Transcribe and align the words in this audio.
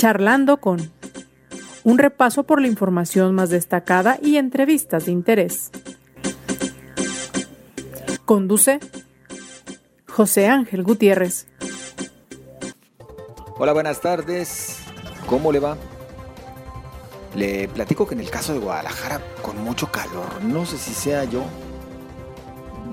Charlando 0.00 0.62
con 0.62 0.90
un 1.84 1.98
repaso 1.98 2.44
por 2.44 2.62
la 2.62 2.68
información 2.68 3.34
más 3.34 3.50
destacada 3.50 4.18
y 4.22 4.38
entrevistas 4.38 5.04
de 5.04 5.12
interés. 5.12 5.70
Conduce 8.24 8.80
José 10.08 10.48
Ángel 10.48 10.84
Gutiérrez. 10.84 11.48
Hola, 13.58 13.74
buenas 13.74 14.00
tardes. 14.00 14.78
¿Cómo 15.26 15.52
le 15.52 15.60
va? 15.60 15.76
Le 17.34 17.68
platico 17.68 18.08
que 18.08 18.14
en 18.14 18.20
el 18.20 18.30
caso 18.30 18.54
de 18.54 18.58
Guadalajara, 18.58 19.20
con 19.42 19.62
mucho 19.62 19.92
calor, 19.92 20.42
no 20.42 20.64
sé 20.64 20.78
si 20.78 20.94
sea 20.94 21.24
yo, 21.24 21.42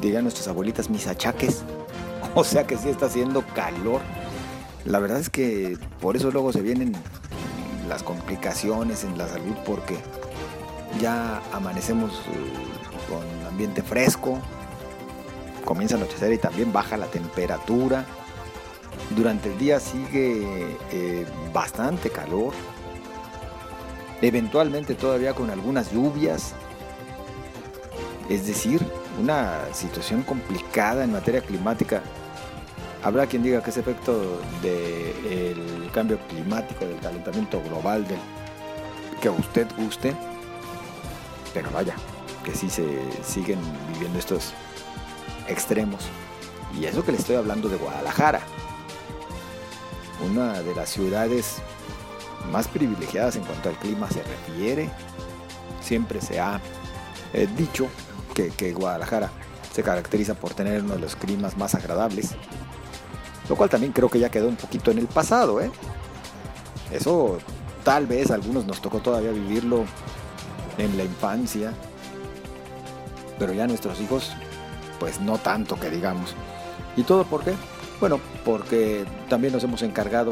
dirían 0.01 0.23
nuestras 0.23 0.49
abuelitas, 0.49 0.89
mis 0.89 1.07
achaques, 1.07 1.63
o 2.35 2.43
sea 2.43 2.67
que 2.67 2.75
sí 2.75 2.89
está 2.89 3.05
haciendo 3.05 3.43
calor. 3.55 4.01
La 4.87 4.99
verdad 4.99 5.19
es 5.19 5.29
que 5.29 5.77
por 5.99 6.15
eso 6.15 6.31
luego 6.31 6.53
se 6.53 6.61
vienen 6.61 6.93
las 7.89 8.03
complicaciones 8.03 9.03
en 9.03 9.17
la 9.17 9.27
salud 9.27 9.53
porque 9.65 9.97
ya 11.01 11.41
amanecemos 11.51 12.13
eh, 12.13 13.09
con 13.09 13.47
ambiente 13.47 13.83
fresco, 13.83 14.39
comienza 15.65 15.95
a 15.95 15.97
anochecer 15.97 16.31
y 16.31 16.37
también 16.37 16.71
baja 16.71 16.95
la 16.95 17.07
temperatura. 17.07 18.05
Durante 19.13 19.51
el 19.51 19.57
día 19.57 19.81
sigue 19.81 20.77
eh, 20.93 21.25
bastante 21.53 22.09
calor, 22.09 22.53
eventualmente 24.21 24.95
todavía 24.95 25.33
con 25.33 25.49
algunas 25.49 25.91
lluvias. 25.91 26.53
Es 28.29 28.47
decir, 28.47 28.85
una 29.19 29.59
situación 29.73 30.23
complicada 30.23 31.03
en 31.03 31.11
materia 31.11 31.41
climática 31.41 32.01
Habrá 33.03 33.27
quien 33.27 33.43
diga 33.43 33.61
que 33.61 33.69
es 33.69 33.77
efecto 33.77 34.41
del 34.61 35.89
cambio 35.93 36.19
climático, 36.27 36.85
del 36.85 36.99
calentamiento 36.99 37.61
global, 37.63 38.07
del 38.07 38.19
que 39.21 39.29
usted 39.29 39.67
guste, 39.77 40.15
pero 41.53 41.69
vaya, 41.71 41.95
que 42.43 42.53
sí 42.53 42.69
se 42.69 42.85
siguen 43.23 43.59
viviendo 43.93 44.17
estos 44.19 44.53
extremos. 45.47 46.05
Y 46.77 46.85
eso 46.85 47.03
que 47.05 47.11
le 47.11 47.17
estoy 47.17 47.35
hablando 47.35 47.69
de 47.69 47.77
Guadalajara, 47.77 48.41
una 50.25 50.61
de 50.61 50.75
las 50.75 50.89
ciudades 50.89 51.57
más 52.51 52.67
privilegiadas 52.67 53.35
en 53.35 53.43
cuanto 53.43 53.69
al 53.69 53.75
clima 53.75 54.09
se 54.09 54.23
refiere. 54.23 54.89
Siempre 55.81 56.19
se 56.19 56.39
ha 56.39 56.59
eh, 57.33 57.47
dicho 57.55 57.87
que 58.33 58.73
Guadalajara 58.73 59.31
se 59.73 59.81
caracteriza 59.83 60.33
por 60.33 60.53
tener 60.53 60.83
uno 60.83 60.95
de 60.95 60.99
los 60.99 61.15
climas 61.15 61.57
más 61.57 61.73
agradables 61.73 62.35
lo 63.49 63.55
cual 63.55 63.69
también 63.69 63.93
creo 63.93 64.09
que 64.09 64.19
ya 64.19 64.29
quedó 64.29 64.47
un 64.47 64.55
poquito 64.55 64.91
en 64.91 64.99
el 64.99 65.07
pasado, 65.07 65.61
¿eh? 65.61 65.71
Eso 66.91 67.37
tal 67.83 68.05
vez 68.05 68.31
a 68.31 68.35
algunos 68.35 68.65
nos 68.65 68.81
tocó 68.81 68.99
todavía 68.99 69.31
vivirlo 69.31 69.85
en 70.77 70.97
la 70.97 71.03
infancia, 71.03 71.73
pero 73.39 73.53
ya 73.53 73.67
nuestros 73.67 73.99
hijos, 74.01 74.33
pues 74.99 75.19
no 75.19 75.37
tanto 75.37 75.79
que 75.79 75.89
digamos. 75.89 76.35
¿Y 76.95 77.03
todo 77.03 77.23
por 77.25 77.43
qué? 77.43 77.53
Bueno, 77.99 78.19
porque 78.43 79.05
también 79.29 79.53
nos 79.53 79.63
hemos 79.63 79.81
encargado 79.81 80.31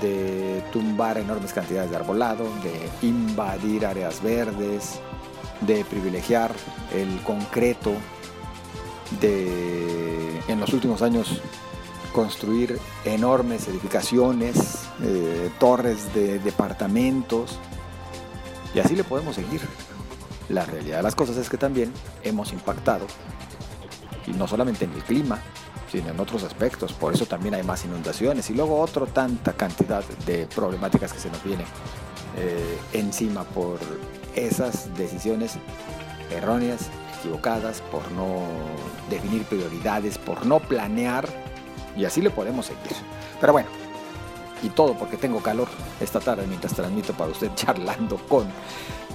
de 0.00 0.62
tumbar 0.72 1.18
enormes 1.18 1.52
cantidades 1.52 1.90
de 1.90 1.96
arbolado, 1.96 2.44
de 2.62 3.06
invadir 3.06 3.86
áreas 3.86 4.22
verdes, 4.22 5.00
de 5.62 5.84
privilegiar 5.84 6.52
el 6.94 7.20
concreto, 7.22 7.92
de 9.20 10.40
en 10.48 10.60
los 10.60 10.72
últimos 10.72 11.02
años 11.02 11.40
construir 12.12 12.78
enormes 13.04 13.68
edificaciones, 13.68 14.84
eh, 15.02 15.50
torres 15.58 16.12
de 16.14 16.38
departamentos, 16.38 17.58
y 18.74 18.80
así 18.80 18.94
le 18.96 19.04
podemos 19.04 19.34
seguir. 19.34 19.60
La 20.48 20.64
realidad 20.64 20.98
de 20.98 21.02
las 21.04 21.14
cosas 21.14 21.36
es 21.36 21.48
que 21.48 21.56
también 21.56 21.92
hemos 22.22 22.52
impactado, 22.52 23.06
y 24.26 24.32
no 24.32 24.48
solamente 24.48 24.84
en 24.84 24.92
el 24.92 25.02
clima, 25.02 25.38
sino 25.90 26.10
en 26.10 26.20
otros 26.20 26.44
aspectos, 26.44 26.92
por 26.92 27.14
eso 27.14 27.26
también 27.26 27.54
hay 27.54 27.62
más 27.62 27.84
inundaciones 27.84 28.48
y 28.50 28.54
luego 28.54 28.80
otra 28.80 29.06
tanta 29.06 29.52
cantidad 29.52 30.04
de 30.24 30.46
problemáticas 30.46 31.12
que 31.12 31.18
se 31.18 31.30
nos 31.30 31.42
vienen 31.42 31.66
eh, 32.36 32.78
encima 32.92 33.42
por 33.42 33.80
esas 34.36 34.94
decisiones 34.96 35.54
erróneas, 36.30 36.90
equivocadas, 37.18 37.82
por 37.90 38.10
no 38.12 38.42
definir 39.10 39.44
prioridades, 39.44 40.16
por 40.16 40.46
no 40.46 40.60
planear 40.60 41.28
y 41.96 42.04
así 42.04 42.20
le 42.20 42.30
podemos 42.30 42.66
seguir. 42.66 42.92
Pero 43.40 43.52
bueno, 43.52 43.68
y 44.62 44.68
todo 44.68 44.94
porque 44.94 45.16
tengo 45.16 45.40
calor 45.40 45.68
esta 46.00 46.20
tarde 46.20 46.46
mientras 46.46 46.74
transmito 46.74 47.12
para 47.14 47.30
usted 47.30 47.50
charlando 47.54 48.16
con. 48.28 48.46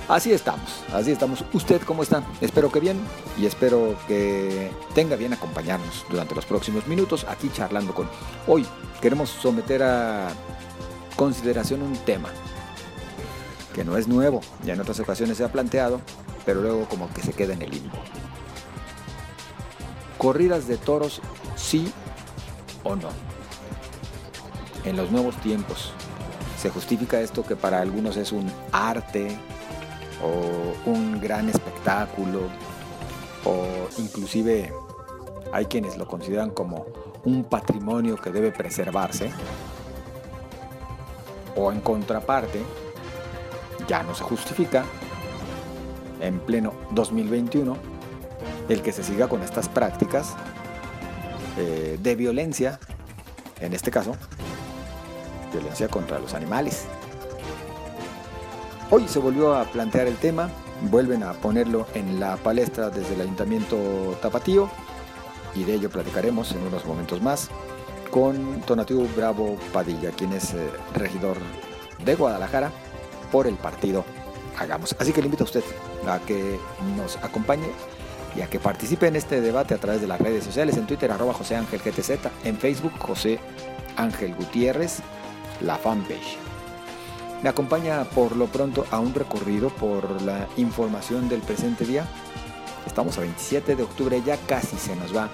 Así 0.08 0.32
estamos, 0.32 0.84
así 0.94 1.12
estamos. 1.12 1.44
¿Usted 1.52 1.82
cómo 1.82 2.04
está? 2.04 2.24
Espero 2.40 2.72
que 2.72 2.80
bien 2.80 3.00
y 3.40 3.48
espero 3.48 3.96
que 4.08 4.72
tenga 4.94 5.16
bien 5.16 5.34
acompañarnos 5.34 6.06
durante 6.10 6.36
los 6.36 6.46
próximos 6.46 6.86
minutos 6.86 7.26
aquí 7.28 7.50
charlando 7.52 7.94
con. 7.94 8.08
Hoy 8.48 8.66
queremos 9.02 9.30
someter 9.30 9.82
a 9.82 10.28
consideración 11.16 11.82
un 11.82 11.96
tema 11.98 12.30
que 13.74 13.84
no 13.84 13.98
es 13.98 14.08
nuevo, 14.08 14.42
ya 14.64 14.74
en 14.74 14.80
otras 14.80 15.00
ocasiones 15.00 15.38
se 15.38 15.44
ha 15.44 15.52
planteado, 15.52 16.00
pero 16.46 16.62
luego 16.62 16.86
como 16.88 17.12
que 17.12 17.22
se 17.22 17.34
queda 17.34 17.54
en 17.54 17.64
el 17.64 17.72
limbo. 17.72 17.98
Corridas 20.18 20.68
de 20.68 20.78
toros 20.78 21.20
sí 21.56 21.92
o 22.86 22.96
no. 22.96 23.10
En 24.86 24.96
los 24.96 25.12
nuevos 25.12 25.36
tiempos, 25.38 25.92
¿se 26.58 26.70
justifica 26.70 27.20
esto 27.20 27.44
que 27.44 27.58
para 27.58 27.82
algunos 27.82 28.16
es 28.16 28.32
un 28.32 28.50
arte 28.72 29.38
o 30.24 30.90
un 30.90 31.20
gran 31.20 31.50
espectáculo 31.50 32.44
o 33.44 33.66
inclusive 33.98 34.72
hay 35.52 35.66
quienes 35.66 35.98
lo 35.98 36.08
consideran 36.08 36.52
como 36.52 36.86
un 37.26 37.44
patrimonio 37.44 38.16
que 38.16 38.30
debe 38.30 38.52
preservarse? 38.52 39.32
O 41.56 41.72
en 41.72 41.82
contraparte, 41.82 42.64
ya 43.88 44.04
no 44.04 44.14
se 44.14 44.24
justifica 44.24 44.86
en 46.22 46.40
pleno 46.40 46.74
2021 46.92 47.76
el 48.70 48.82
que 48.82 48.92
se 48.92 49.04
siga 49.04 49.28
con 49.28 49.42
estas 49.42 49.70
prácticas 49.70 50.36
eh, 51.58 51.98
de 52.02 52.16
violencia, 52.16 52.80
en 53.60 53.74
este 53.74 53.92
caso, 53.92 54.16
violencia 55.52 55.88
contra 55.88 56.20
los 56.20 56.34
animales. 56.34 56.86
Hoy 58.92 59.08
se 59.08 59.20
volvió 59.20 59.56
a 59.56 59.66
plantear 59.66 60.08
el 60.08 60.18
tema, 60.18 60.50
vuelven 60.92 61.24
a 61.24 61.34
ponerlo 61.34 61.88
en 61.94 62.20
la 62.20 62.38
palestra 62.38 62.90
desde 62.90 63.16
el 63.16 63.22
Ayuntamiento 63.22 64.18
Tapatío 64.22 64.70
y 65.56 65.64
de 65.64 65.74
ello 65.74 65.90
platicaremos 65.90 66.52
en 66.52 66.62
unos 66.68 66.86
momentos 66.86 67.22
más 67.22 67.50
con 68.12 68.62
Tonatiuh 68.62 69.08
Bravo 69.16 69.58
Padilla, 69.74 70.12
quien 70.12 70.34
es 70.34 70.54
eh, 70.54 70.70
regidor 70.94 71.38
de 72.04 72.16
Guadalajara 72.16 72.72
por 73.32 73.48
el 73.48 73.56
partido 73.56 74.06
Hagamos. 74.58 74.96
Así 75.00 75.12
que 75.12 75.22
le 75.22 75.28
invito 75.28 75.44
a 75.44 75.48
usted 75.48 75.64
a 76.08 76.20
que 76.20 76.60
nos 76.96 77.18
acompañe 77.18 77.68
y 78.36 78.42
a 78.42 78.48
que 78.48 78.60
participe 78.60 79.08
en 79.08 79.16
este 79.16 79.42
debate 79.42 79.74
a 79.74 79.78
través 79.78 80.02
de 80.02 80.08
las 80.08 80.20
redes 80.20 80.44
sociales, 80.44 80.78
en 80.78 80.86
Twitter 80.86 81.12
arroba 81.12 81.34
José 81.34 81.56
Ángel 81.56 81.82
GTZ, 81.82 82.12
en 82.44 82.58
Facebook 82.58 82.94
José 83.00 83.40
Ángel 83.96 84.36
Gutiérrez, 84.36 85.00
la 85.62 85.78
fanpage. 85.78 86.38
Me 87.42 87.50
acompaña 87.50 88.04
por 88.04 88.36
lo 88.36 88.48
pronto 88.48 88.86
a 88.92 89.00
un 89.00 89.14
recorrido 89.14 89.70
por 89.70 90.22
la 90.24 90.48
información 90.58 91.30
del 91.30 91.42
presente 91.42 91.86
día. 91.86 92.06
Estamos 92.86 93.18
a 93.18 93.22
27 93.22 93.76
de 93.76 93.84
octubre, 93.84 94.22
ya 94.26 94.38
casi 94.38 94.78
se 94.78 94.96
nos 94.96 95.16
va 95.16 95.30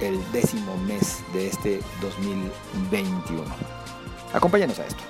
el 0.00 0.18
décimo 0.32 0.76
mes 0.78 1.20
de 1.32 1.46
este 1.46 1.80
2021. 2.00 3.44
Acompáñanos 4.32 4.78
a 4.78 4.86
esto. 4.86 5.02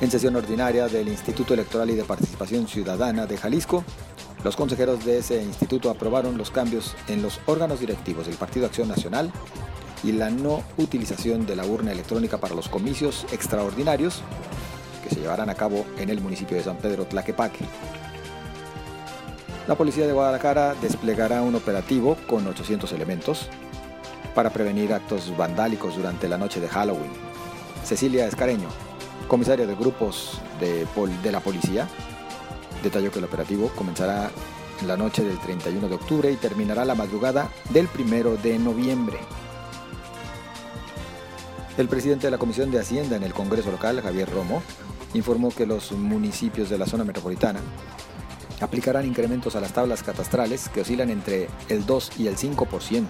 En 0.00 0.10
sesión 0.10 0.34
ordinaria 0.34 0.88
del 0.88 1.08
Instituto 1.08 1.52
Electoral 1.52 1.90
y 1.90 1.94
de 1.94 2.04
Participación 2.04 2.66
Ciudadana 2.66 3.26
de 3.26 3.36
Jalisco, 3.36 3.84
los 4.44 4.56
consejeros 4.56 5.04
de 5.04 5.18
ese 5.18 5.42
instituto 5.42 5.90
aprobaron 5.90 6.38
los 6.38 6.50
cambios 6.50 6.94
en 7.08 7.22
los 7.22 7.40
órganos 7.46 7.80
directivos 7.80 8.26
del 8.26 8.36
Partido 8.36 8.66
Acción 8.66 8.88
Nacional 8.88 9.30
y 10.02 10.12
la 10.12 10.30
no 10.30 10.62
utilización 10.78 11.46
de 11.46 11.56
la 11.56 11.66
urna 11.66 11.92
electrónica 11.92 12.38
para 12.38 12.54
los 12.54 12.68
comicios 12.68 13.26
extraordinarios 13.32 14.22
que 15.02 15.14
se 15.14 15.20
llevarán 15.20 15.50
a 15.50 15.54
cabo 15.54 15.84
en 15.98 16.08
el 16.08 16.20
municipio 16.20 16.56
de 16.56 16.62
San 16.62 16.78
Pedro 16.78 17.04
Tlaquepaque. 17.04 17.66
La 19.68 19.74
policía 19.76 20.06
de 20.06 20.12
Guadalajara 20.12 20.74
desplegará 20.80 21.42
un 21.42 21.54
operativo 21.54 22.16
con 22.26 22.46
800 22.46 22.92
elementos 22.92 23.48
para 24.34 24.50
prevenir 24.50 24.92
actos 24.94 25.36
vandálicos 25.36 25.96
durante 25.96 26.28
la 26.28 26.38
noche 26.38 26.60
de 26.60 26.68
Halloween. 26.68 27.12
Cecilia 27.84 28.26
Escareño, 28.26 28.68
comisaria 29.28 29.66
de 29.66 29.74
grupos 29.74 30.40
de, 30.60 30.86
de 31.22 31.32
la 31.32 31.40
policía, 31.40 31.88
Detalló 32.82 33.10
que 33.10 33.18
el 33.18 33.24
operativo 33.26 33.70
comenzará 33.76 34.30
en 34.80 34.88
la 34.88 34.96
noche 34.96 35.22
del 35.22 35.38
31 35.38 35.88
de 35.88 35.94
octubre 35.94 36.32
y 36.32 36.36
terminará 36.36 36.84
la 36.84 36.94
madrugada 36.94 37.50
del 37.70 37.88
1 37.98 38.36
de 38.36 38.58
noviembre. 38.58 39.18
El 41.76 41.88
presidente 41.88 42.26
de 42.26 42.30
la 42.30 42.38
Comisión 42.38 42.70
de 42.70 42.78
Hacienda 42.78 43.16
en 43.16 43.22
el 43.22 43.32
Congreso 43.32 43.70
local, 43.70 44.00
Javier 44.00 44.30
Romo, 44.30 44.62
informó 45.14 45.50
que 45.50 45.66
los 45.66 45.92
municipios 45.92 46.70
de 46.70 46.78
la 46.78 46.86
zona 46.86 47.04
metropolitana 47.04 47.60
aplicarán 48.60 49.06
incrementos 49.06 49.56
a 49.56 49.60
las 49.60 49.72
tablas 49.72 50.02
catastrales 50.02 50.68
que 50.68 50.82
oscilan 50.82 51.10
entre 51.10 51.48
el 51.68 51.86
2 51.86 52.12
y 52.18 52.26
el 52.26 52.36
5%, 52.36 53.06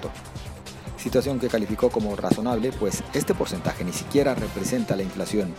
situación 0.97 1.41
que 1.41 1.49
calificó 1.49 1.91
como 1.91 2.15
razonable, 2.15 2.73
pues 2.73 3.03
este 3.15 3.35
porcentaje 3.35 3.85
ni 3.85 3.93
siquiera 3.93 4.35
representa 4.35 4.97
la 4.97 5.03
inflación 5.03 5.53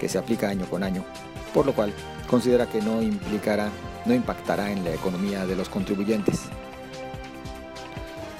que 0.00 0.08
se 0.08 0.18
aplica 0.18 0.48
año 0.48 0.66
con 0.66 0.82
año, 0.82 1.04
por 1.52 1.66
lo 1.66 1.74
cual 1.74 1.92
considera 2.28 2.66
que 2.66 2.80
no 2.80 3.02
implicará, 3.02 3.70
no 4.04 4.14
impactará 4.14 4.70
en 4.70 4.84
la 4.84 4.92
economía 4.92 5.46
de 5.46 5.56
los 5.56 5.68
contribuyentes. 5.68 6.42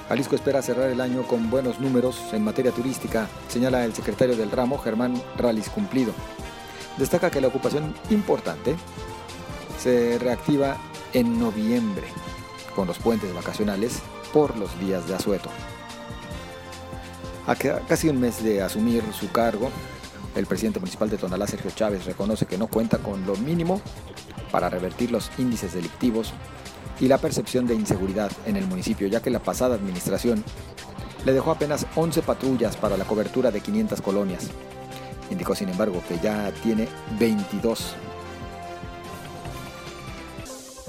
Jalisco 0.07 0.35
espera 0.35 0.61
cerrar 0.61 0.89
el 0.89 1.01
año 1.01 1.23
con 1.23 1.51
buenos 1.51 1.79
números 1.79 2.33
en 2.33 2.43
materia 2.43 2.71
turística, 2.71 3.27
señala 3.47 3.85
el 3.85 3.93
secretario 3.93 4.35
del 4.35 4.49
ramo, 4.49 4.79
Germán 4.79 5.21
Ralis 5.37 5.69
Cumplido. 5.69 6.13
Destaca 6.97 7.29
que 7.29 7.41
la 7.41 7.47
ocupación 7.47 7.93
importante 8.09 8.75
se 9.77 10.17
reactiva 10.17 10.77
en 11.13 11.39
noviembre, 11.39 12.07
con 12.75 12.87
los 12.87 12.97
puentes 12.97 13.33
vacacionales 13.33 13.99
por 14.33 14.57
los 14.57 14.79
días 14.79 15.07
de 15.07 15.15
asueto. 15.15 15.49
A 17.47 17.55
casi 17.55 18.09
un 18.09 18.19
mes 18.19 18.43
de 18.43 18.61
asumir 18.61 19.03
su 19.13 19.31
cargo, 19.31 19.69
el 20.35 20.45
presidente 20.45 20.79
municipal 20.79 21.09
de 21.09 21.17
Tonalá, 21.17 21.47
Sergio 21.47 21.71
Chávez, 21.71 22.05
reconoce 22.05 22.45
que 22.45 22.57
no 22.57 22.67
cuenta 22.67 22.97
con 22.97 23.25
lo 23.25 23.35
mínimo 23.35 23.81
para 24.51 24.69
revertir 24.69 25.11
los 25.11 25.31
índices 25.37 25.73
delictivos 25.73 26.33
y 26.99 27.07
la 27.07 27.17
percepción 27.17 27.65
de 27.65 27.75
inseguridad 27.75 28.31
en 28.45 28.57
el 28.57 28.67
municipio, 28.67 29.07
ya 29.07 29.21
que 29.21 29.29
la 29.29 29.39
pasada 29.39 29.75
administración 29.75 30.43
le 31.25 31.33
dejó 31.33 31.51
apenas 31.51 31.85
11 31.95 32.21
patrullas 32.21 32.77
para 32.77 32.97
la 32.97 33.05
cobertura 33.05 33.51
de 33.51 33.61
500 33.61 34.01
colonias. 34.01 34.49
Indicó, 35.29 35.55
sin 35.55 35.69
embargo, 35.69 36.01
que 36.07 36.17
ya 36.19 36.51
tiene 36.63 36.87
22. 37.19 37.95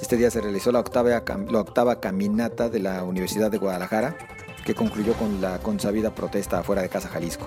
Este 0.01 0.17
día 0.17 0.31
se 0.31 0.41
realizó 0.41 0.73
la 0.73 0.81
octava, 0.81 2.01
caminata 2.01 2.69
de 2.69 2.81
la 2.81 3.05
Universidad 3.05 3.51
de 3.51 3.59
Guadalajara, 3.59 4.17
que 4.65 4.75
concluyó 4.75 5.13
con 5.15 5.41
la 5.41 5.59
consabida 5.59 6.15
protesta 6.15 6.59
afuera 6.59 6.83
de 6.83 6.89
Casa 6.89 7.09
Jalisco. 7.09 7.47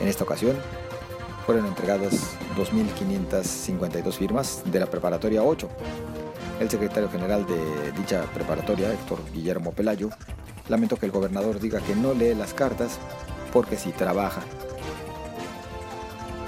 En 0.00 0.08
esta 0.08 0.24
ocasión, 0.24 0.56
fueron 1.46 1.66
entregadas 1.66 2.36
2.552 2.56 4.12
firmas 4.12 4.62
de 4.64 4.80
la 4.80 4.86
preparatoria 4.86 5.42
8 5.42 5.68
el 6.60 6.70
secretario 6.70 7.10
general 7.10 7.46
de 7.46 7.92
dicha 7.92 8.22
preparatoria, 8.32 8.92
Héctor 8.92 9.18
Guillermo 9.32 9.72
Pelayo, 9.72 10.10
lamentó 10.68 10.96
que 10.96 11.06
el 11.06 11.12
gobernador 11.12 11.60
diga 11.60 11.80
que 11.80 11.96
no 11.96 12.14
lee 12.14 12.34
las 12.34 12.54
cartas 12.54 12.98
porque 13.52 13.76
sí 13.76 13.92
trabaja. 13.92 14.42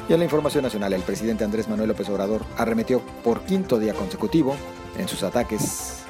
Y 0.09 0.13
en 0.13 0.21
la 0.21 0.25
información 0.25 0.63
nacional, 0.63 0.93
el 0.93 1.03
presidente 1.03 1.45
Andrés 1.45 1.69
Manuel 1.69 1.89
López 1.89 2.09
Obrador 2.09 2.45
arremetió 2.57 3.01
por 3.25 3.41
quinto 3.41 3.81
día 3.81 3.95
consecutivo 3.95 4.55
en 4.97 5.09
sus 5.09 5.25
ataques 5.25 6.05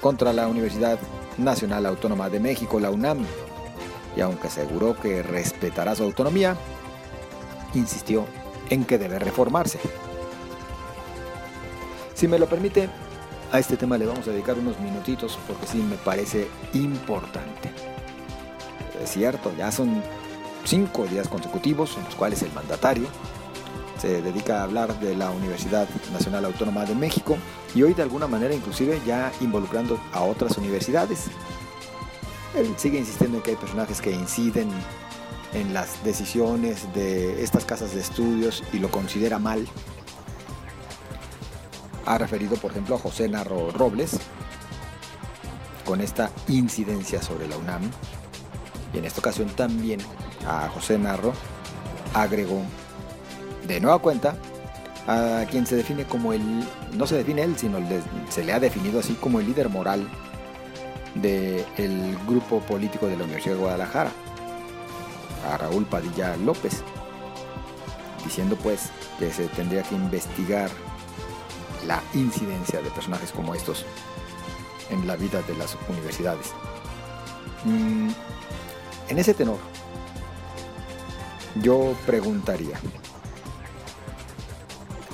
contra 0.00 0.32
la 0.32 0.46
Universidad 0.46 0.98
Nacional 1.36 1.86
Autónoma 1.86 2.30
de 2.30 2.38
México, 2.38 2.78
la 2.78 2.90
UNAM, 2.90 3.26
y 4.16 4.20
aunque 4.20 4.46
aseguró 4.46 4.96
que 4.96 5.24
respetará 5.24 5.96
su 5.96 6.04
autonomía, 6.04 6.56
insistió 7.78 8.26
en 8.70 8.84
que 8.84 8.98
debe 8.98 9.18
reformarse. 9.18 9.78
Si 12.14 12.28
me 12.28 12.38
lo 12.38 12.48
permite, 12.48 12.88
a 13.52 13.58
este 13.58 13.76
tema 13.76 13.98
le 13.98 14.06
vamos 14.06 14.26
a 14.26 14.30
dedicar 14.30 14.58
unos 14.58 14.78
minutitos 14.80 15.38
porque 15.46 15.66
sí 15.66 15.78
me 15.78 15.96
parece 15.96 16.48
importante. 16.72 17.70
Es 19.02 19.10
cierto, 19.10 19.52
ya 19.56 19.70
son 19.70 20.02
cinco 20.64 21.04
días 21.06 21.28
consecutivos 21.28 21.96
en 21.96 22.04
los 22.04 22.14
cuales 22.14 22.42
el 22.42 22.52
mandatario 22.52 23.06
se 24.00 24.22
dedica 24.22 24.60
a 24.60 24.64
hablar 24.64 24.98
de 25.00 25.14
la 25.14 25.30
Universidad 25.30 25.88
Nacional 26.12 26.44
Autónoma 26.46 26.84
de 26.84 26.94
México 26.94 27.36
y 27.74 27.82
hoy 27.82 27.94
de 27.94 28.02
alguna 28.02 28.26
manera 28.26 28.54
inclusive 28.54 29.00
ya 29.06 29.32
involucrando 29.40 29.98
a 30.12 30.22
otras 30.22 30.58
universidades. 30.58 31.26
Él 32.56 32.72
sigue 32.76 32.98
insistiendo 32.98 33.38
en 33.38 33.42
que 33.42 33.50
hay 33.50 33.56
personajes 33.56 34.00
que 34.00 34.12
inciden 34.12 34.68
en 35.54 35.72
las 35.72 36.02
decisiones 36.04 36.92
de 36.94 37.42
estas 37.42 37.64
casas 37.64 37.94
de 37.94 38.00
estudios 38.00 38.62
y 38.72 38.78
lo 38.78 38.90
considera 38.90 39.38
mal 39.38 39.66
ha 42.06 42.18
referido, 42.18 42.56
por 42.56 42.70
ejemplo, 42.70 42.96
a 42.96 42.98
José 42.98 43.28
Narro 43.28 43.70
Robles 43.70 44.18
con 45.84 46.00
esta 46.00 46.30
incidencia 46.48 47.22
sobre 47.22 47.48
la 47.48 47.56
UNAM. 47.56 47.82
Y 48.92 48.98
en 48.98 49.04
esta 49.04 49.20
ocasión 49.20 49.48
también 49.48 50.00
a 50.46 50.68
José 50.68 50.98
Narro 50.98 51.32
agregó 52.12 52.62
de 53.66 53.80
nueva 53.80 53.98
cuenta 53.98 54.36
a 55.06 55.44
quien 55.50 55.66
se 55.66 55.76
define 55.76 56.04
como 56.04 56.32
el, 56.32 56.42
no 56.92 57.06
se 57.06 57.16
define 57.16 57.42
él, 57.42 57.56
sino 57.58 57.78
se 58.28 58.44
le 58.44 58.52
ha 58.52 58.60
definido 58.60 59.00
así 59.00 59.14
como 59.14 59.40
el 59.40 59.46
líder 59.46 59.68
moral 59.68 60.08
del 61.14 62.16
grupo 62.26 62.60
político 62.60 63.06
de 63.06 63.16
la 63.16 63.24
Universidad 63.24 63.54
de 63.54 63.60
Guadalajara, 63.60 64.10
a 65.52 65.56
Raúl 65.56 65.86
Padilla 65.86 66.36
López, 66.36 66.82
diciendo 68.24 68.56
pues 68.62 68.90
que 69.18 69.32
se 69.32 69.46
tendría 69.48 69.82
que 69.82 69.94
investigar 69.94 70.70
la 71.86 72.02
incidencia 72.14 72.80
de 72.80 72.90
personajes 72.90 73.30
como 73.32 73.54
estos 73.54 73.84
en 74.90 75.06
la 75.06 75.16
vida 75.16 75.42
de 75.42 75.54
las 75.56 75.76
universidades. 75.88 76.52
Mm, 77.64 78.10
en 79.08 79.18
ese 79.18 79.34
tenor, 79.34 79.58
yo 81.62 81.94
preguntaría, 82.06 82.78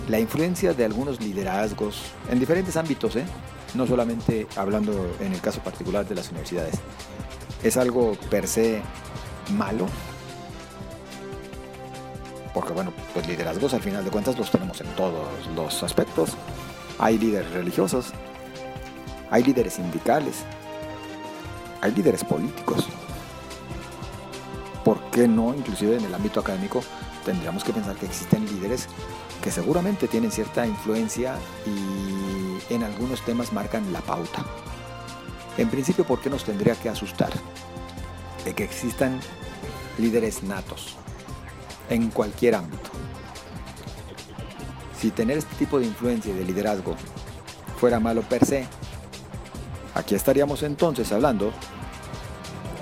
la 0.09 0.19
influencia 0.19 0.75
de 0.75 0.85
algunos 0.85 1.21
liderazgos 1.21 2.03
en 2.31 2.41
diferentes 2.41 2.77
ámbitos, 2.77 3.17
¿eh? 3.17 3.25
no 3.75 3.87
solamente 3.87 4.47
hablando 4.56 4.93
en 5.21 5.32
el 5.32 5.41
caso 5.41 5.61
particular 5.61 6.06
de 6.09 6.17
las 6.17 6.31
universidades, 6.31 6.75
¿es 7.62 7.77
algo 7.77 8.17
per 8.31 8.49
se 8.49 8.82
malo? 9.53 9.87
Porque 12.55 12.73
bueno, 12.73 12.93
pues 13.14 13.26
liderazgos 13.26 13.75
al 13.75 13.82
final 13.82 14.05
de 14.05 14.11
cuentas 14.11 14.37
los 14.37 14.50
tenemos 14.50 14.81
en 14.81 14.88
todos 14.97 15.47
los 15.55 15.82
aspectos. 15.82 16.31
Hay 16.99 17.19
líderes 17.19 17.50
religiosos, 17.52 18.12
hay 19.31 19.44
líderes 19.44 19.75
sindicales, 19.75 20.37
hay 21.81 21.93
líderes 21.93 22.25
políticos. 22.25 22.87
¿Por 24.85 25.00
qué 25.11 25.29
no, 25.29 25.55
inclusive 25.55 25.97
en 25.97 26.05
el 26.05 26.14
ámbito 26.14 26.41
académico, 26.41 26.82
tendríamos 27.25 27.62
que 27.62 27.72
pensar 27.72 27.96
que 27.96 28.06
existen 28.06 28.44
líderes 28.46 28.89
que 29.43 29.51
seguramente 29.51 30.08
tienen 30.08 30.31
cierta 30.31 30.67
influencia 30.67 31.36
y 31.67 32.74
en 32.74 32.82
algunos 32.82 33.20
temas 33.22 33.53
marcan 33.53 33.93
la 33.93 34.01
pauta? 34.01 34.44
En 35.56 35.69
principio, 35.69 36.05
¿por 36.05 36.20
qué 36.20 36.31
nos 36.31 36.44
tendría 36.44 36.74
que 36.74 36.89
asustar 36.89 37.31
de 38.44 38.55
que 38.55 38.65
existan 38.65 39.20
líderes 39.98 40.43
natos 40.43 40.96
en 41.91 42.11
cualquier 42.11 42.55
ámbito? 42.55 42.91
Si 44.99 45.11
tener 45.11 45.39
este 45.39 45.55
tipo 45.56 45.79
de 45.79 45.87
influencia 45.87 46.32
y 46.32 46.37
de 46.37 46.44
liderazgo 46.44 46.94
fuera 47.79 48.01
malo 48.01 48.23
per 48.23 48.44
se, 48.44 48.67
aquí 49.94 50.15
estaríamos 50.15 50.63
entonces 50.63 51.11
hablando 51.13 51.53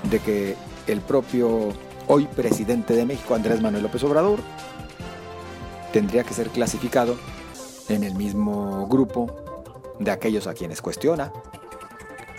de 0.09 0.19
que 0.19 0.55
el 0.87 1.01
propio 1.01 1.69
hoy 2.07 2.25
presidente 2.25 2.95
de 2.95 3.05
México, 3.05 3.35
Andrés 3.35 3.61
Manuel 3.61 3.83
López 3.83 4.03
Obrador, 4.03 4.39
tendría 5.93 6.23
que 6.23 6.33
ser 6.33 6.49
clasificado 6.49 7.17
en 7.87 8.03
el 8.03 8.15
mismo 8.15 8.87
grupo 8.87 9.31
de 9.99 10.11
aquellos 10.11 10.47
a 10.47 10.53
quienes 10.53 10.81
cuestiona. 10.81 11.31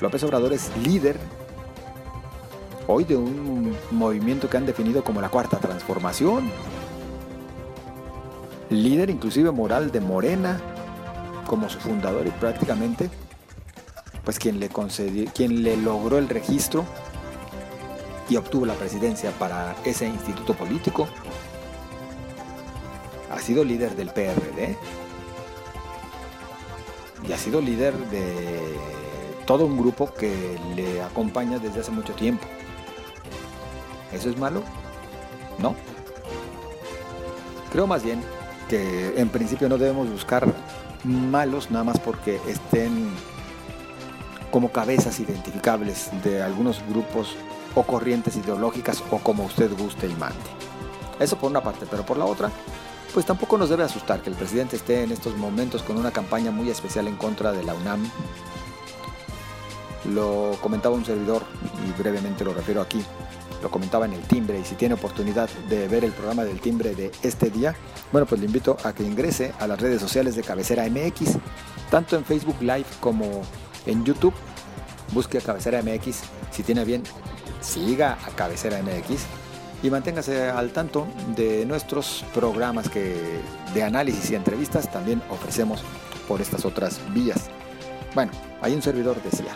López 0.00 0.22
Obrador 0.24 0.52
es 0.52 0.70
líder 0.78 1.18
hoy 2.90 3.04
de 3.04 3.16
un 3.16 3.76
movimiento 3.92 4.50
que 4.50 4.56
han 4.56 4.66
definido 4.66 5.04
como 5.04 5.20
la 5.20 5.28
cuarta 5.28 5.58
transformación, 5.58 6.50
líder 8.68 9.10
inclusive 9.10 9.50
moral 9.52 9.92
de 9.92 10.00
Morena, 10.00 10.60
como 11.46 11.68
su 11.68 11.78
fundador 11.78 12.26
y 12.26 12.30
prácticamente 12.30 13.10
pues 14.24 14.38
quien 14.38 14.60
le 14.60 14.68
concedió, 14.68 15.30
quien 15.32 15.62
le 15.62 15.76
logró 15.76 16.18
el 16.18 16.28
registro 16.28 16.84
y 18.28 18.36
obtuvo 18.36 18.66
la 18.66 18.74
presidencia 18.74 19.30
para 19.32 19.74
ese 19.84 20.06
instituto 20.06 20.54
político. 20.54 21.08
Ha 23.30 23.38
sido 23.38 23.64
líder 23.64 23.94
del 23.96 24.10
PRD 24.10 24.76
y 27.28 27.32
ha 27.32 27.38
sido 27.38 27.60
líder 27.60 27.96
de 28.10 28.76
todo 29.46 29.64
un 29.66 29.78
grupo 29.78 30.12
que 30.12 30.58
le 30.74 31.00
acompaña 31.02 31.58
desde 31.58 31.80
hace 31.80 31.90
mucho 31.90 32.12
tiempo. 32.14 32.46
¿Eso 34.12 34.30
es 34.30 34.38
malo? 34.38 34.62
No. 35.58 35.74
Creo 37.72 37.86
más 37.86 38.02
bien 38.02 38.22
que 38.68 39.14
en 39.16 39.28
principio 39.28 39.68
no 39.68 39.78
debemos 39.78 40.08
buscar 40.10 40.52
malos 41.04 41.70
nada 41.70 41.84
más 41.84 41.98
porque 41.98 42.40
estén 42.46 43.10
como 44.50 44.72
cabezas 44.72 45.20
identificables 45.20 46.10
de 46.24 46.42
algunos 46.42 46.82
grupos 46.88 47.36
o 47.74 47.84
corrientes 47.84 48.36
ideológicas 48.36 49.02
o 49.10 49.18
como 49.18 49.44
usted 49.44 49.70
guste 49.76 50.06
y 50.06 50.14
mande. 50.14 50.38
Eso 51.18 51.36
por 51.36 51.50
una 51.50 51.62
parte, 51.62 51.86
pero 51.88 52.04
por 52.04 52.16
la 52.16 52.24
otra, 52.24 52.50
pues 53.12 53.26
tampoco 53.26 53.58
nos 53.58 53.68
debe 53.68 53.84
asustar 53.84 54.22
que 54.22 54.30
el 54.30 54.36
presidente 54.36 54.76
esté 54.76 55.02
en 55.04 55.12
estos 55.12 55.36
momentos 55.36 55.82
con 55.82 55.96
una 55.98 56.10
campaña 56.10 56.50
muy 56.50 56.70
especial 56.70 57.08
en 57.08 57.16
contra 57.16 57.52
de 57.52 57.62
la 57.62 57.74
UNAM. 57.74 58.08
Lo 60.12 60.56
comentaba 60.60 60.94
un 60.94 61.04
servidor 61.04 61.42
y 61.86 62.00
brevemente 62.00 62.44
lo 62.44 62.54
refiero 62.54 62.80
aquí. 62.80 63.04
Lo 63.62 63.70
comentaba 63.70 64.06
en 64.06 64.14
el 64.14 64.22
timbre 64.22 64.58
y 64.58 64.64
si 64.64 64.74
tiene 64.74 64.94
oportunidad 64.94 65.48
de 65.68 65.86
ver 65.88 66.04
el 66.04 66.12
programa 66.12 66.44
del 66.44 66.60
timbre 66.60 66.94
de 66.94 67.12
este 67.22 67.50
día, 67.50 67.74
bueno, 68.10 68.26
pues 68.26 68.40
le 68.40 68.46
invito 68.46 68.76
a 68.84 68.92
que 68.94 69.02
ingrese 69.02 69.52
a 69.58 69.66
las 69.66 69.80
redes 69.80 70.00
sociales 70.00 70.34
de 70.34 70.42
Cabecera 70.42 70.88
MX, 70.88 71.36
tanto 71.90 72.16
en 72.16 72.24
Facebook 72.24 72.56
Live 72.60 72.86
como 73.00 73.42
en 73.86 74.04
YouTube. 74.04 74.34
Busque 75.12 75.38
a 75.38 75.40
Cabecera 75.40 75.82
MX, 75.82 76.20
si 76.50 76.62
tiene 76.62 76.84
bien, 76.84 77.02
siga 77.60 78.18
a 78.24 78.30
Cabecera 78.30 78.80
MX 78.82 79.26
y 79.82 79.90
manténgase 79.90 80.48
al 80.48 80.72
tanto 80.72 81.06
de 81.36 81.64
nuestros 81.64 82.24
programas 82.34 82.88
que, 82.88 83.40
de 83.74 83.82
análisis 83.82 84.30
y 84.30 84.34
entrevistas 84.34 84.90
también 84.90 85.22
ofrecemos 85.30 85.82
por 86.28 86.40
estas 86.40 86.64
otras 86.64 87.00
vías. 87.12 87.48
Bueno, 88.14 88.32
hay 88.60 88.74
un 88.74 88.82
servidor 88.82 89.22
decía, 89.22 89.54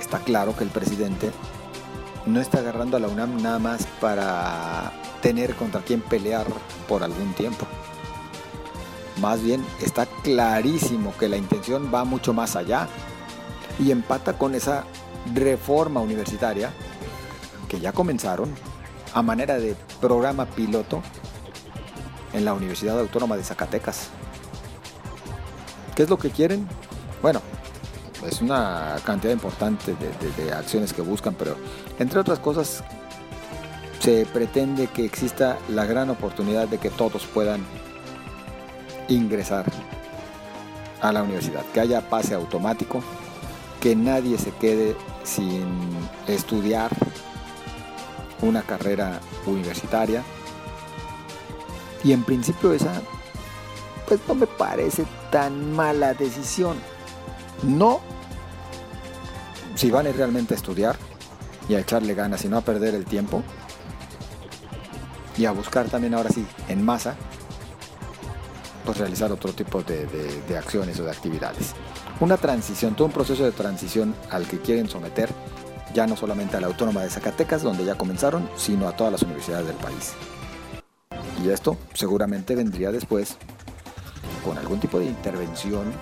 está 0.00 0.18
claro 0.18 0.56
que 0.56 0.64
el 0.64 0.70
presidente 0.70 1.30
no 2.26 2.40
está 2.40 2.58
agarrando 2.58 2.96
a 2.96 3.00
la 3.00 3.08
UNAM 3.08 3.42
nada 3.42 3.58
más 3.58 3.86
para 4.00 4.92
tener 5.20 5.54
contra 5.54 5.80
quién 5.80 6.00
pelear 6.00 6.46
por 6.88 7.02
algún 7.02 7.32
tiempo. 7.34 7.66
Más 9.20 9.42
bien 9.42 9.64
está 9.80 10.06
clarísimo 10.06 11.14
que 11.18 11.28
la 11.28 11.36
intención 11.36 11.90
va 11.92 12.04
mucho 12.04 12.32
más 12.32 12.56
allá 12.56 12.88
y 13.78 13.90
empata 13.90 14.36
con 14.38 14.54
esa 14.54 14.84
reforma 15.34 16.00
universitaria 16.00 16.72
que 17.68 17.80
ya 17.80 17.92
comenzaron 17.92 18.54
a 19.14 19.22
manera 19.22 19.58
de 19.58 19.76
programa 20.00 20.46
piloto 20.46 21.02
en 22.32 22.44
la 22.44 22.52
Universidad 22.52 22.98
Autónoma 22.98 23.36
de 23.36 23.44
Zacatecas. 23.44 24.08
¿Qué 25.94 26.02
es 26.02 26.10
lo 26.10 26.18
que 26.18 26.30
quieren? 26.30 26.66
Bueno, 27.22 27.40
es 28.26 28.40
una 28.40 28.96
cantidad 29.04 29.32
importante 29.32 29.94
de, 29.94 30.52
acciones 30.52 30.92
que 30.92 31.02
buscan, 31.02 31.34
pero 31.34 31.56
entre 31.98 32.20
otras 32.20 32.38
cosas 32.38 32.82
se 34.00 34.26
pretende 34.26 34.86
que 34.88 35.04
exista 35.04 35.58
la 35.68 35.86
gran 35.86 36.10
oportunidad 36.10 36.68
de 36.68 36.78
que 36.78 36.90
todos 36.90 37.26
puedan 37.26 37.64
ingresar 39.08 39.64
a 41.00 41.12
la 41.12 41.22
universidad, 41.22 41.64
que 41.72 41.80
haya 41.80 42.08
pase 42.08 42.34
automático, 42.34 43.02
que 43.80 43.94
nadie 43.94 44.38
se 44.38 44.50
quede 44.52 44.96
sin 45.22 45.66
estudiar 46.26 46.90
una 48.40 48.62
carrera 48.62 49.20
universitaria. 49.46 50.22
Y 52.02 52.12
en 52.12 52.24
principio 52.24 52.72
esa, 52.72 53.00
pues 54.06 54.20
no 54.28 54.34
me 54.34 54.46
parece 54.46 55.04
tan 55.30 55.72
mala 55.74 56.14
decisión. 56.14 56.76
No 57.62 58.00
si 59.84 59.90
van 59.90 60.06
a 60.06 60.12
realmente 60.12 60.54
a 60.54 60.56
estudiar 60.56 60.96
y 61.68 61.74
a 61.74 61.78
echarle 61.78 62.14
ganas 62.14 62.42
y 62.42 62.48
no 62.48 62.56
a 62.56 62.62
perder 62.62 62.94
el 62.94 63.04
tiempo. 63.04 63.42
Y 65.36 65.44
a 65.44 65.50
buscar 65.50 65.90
también 65.90 66.14
ahora 66.14 66.30
sí, 66.30 66.46
en 66.68 66.82
masa, 66.82 67.16
pues 68.86 68.96
realizar 68.96 69.30
otro 69.30 69.52
tipo 69.52 69.82
de, 69.82 70.06
de 70.06 70.56
acciones 70.56 70.98
o 71.00 71.04
de 71.04 71.10
actividades. 71.10 71.74
Una 72.20 72.38
transición, 72.38 72.96
todo 72.96 73.08
un 73.08 73.12
proceso 73.12 73.44
de 73.44 73.52
transición 73.52 74.14
al 74.30 74.46
que 74.46 74.58
quieren 74.58 74.88
someter 74.88 75.28
ya 75.92 76.06
no 76.06 76.16
solamente 76.16 76.56
a 76.56 76.62
la 76.62 76.68
Autónoma 76.68 77.02
de 77.02 77.10
Zacatecas, 77.10 77.62
donde 77.62 77.84
ya 77.84 77.98
comenzaron, 77.98 78.48
sino 78.56 78.88
a 78.88 78.96
todas 78.96 79.12
las 79.12 79.22
universidades 79.22 79.66
del 79.66 79.76
país. 79.76 80.14
Y 81.44 81.50
esto 81.50 81.76
seguramente 81.92 82.54
vendría 82.54 82.90
después 82.90 83.36
con 84.46 84.56
algún 84.56 84.80
tipo 84.80 84.98
de 84.98 85.04
intervención 85.04 85.92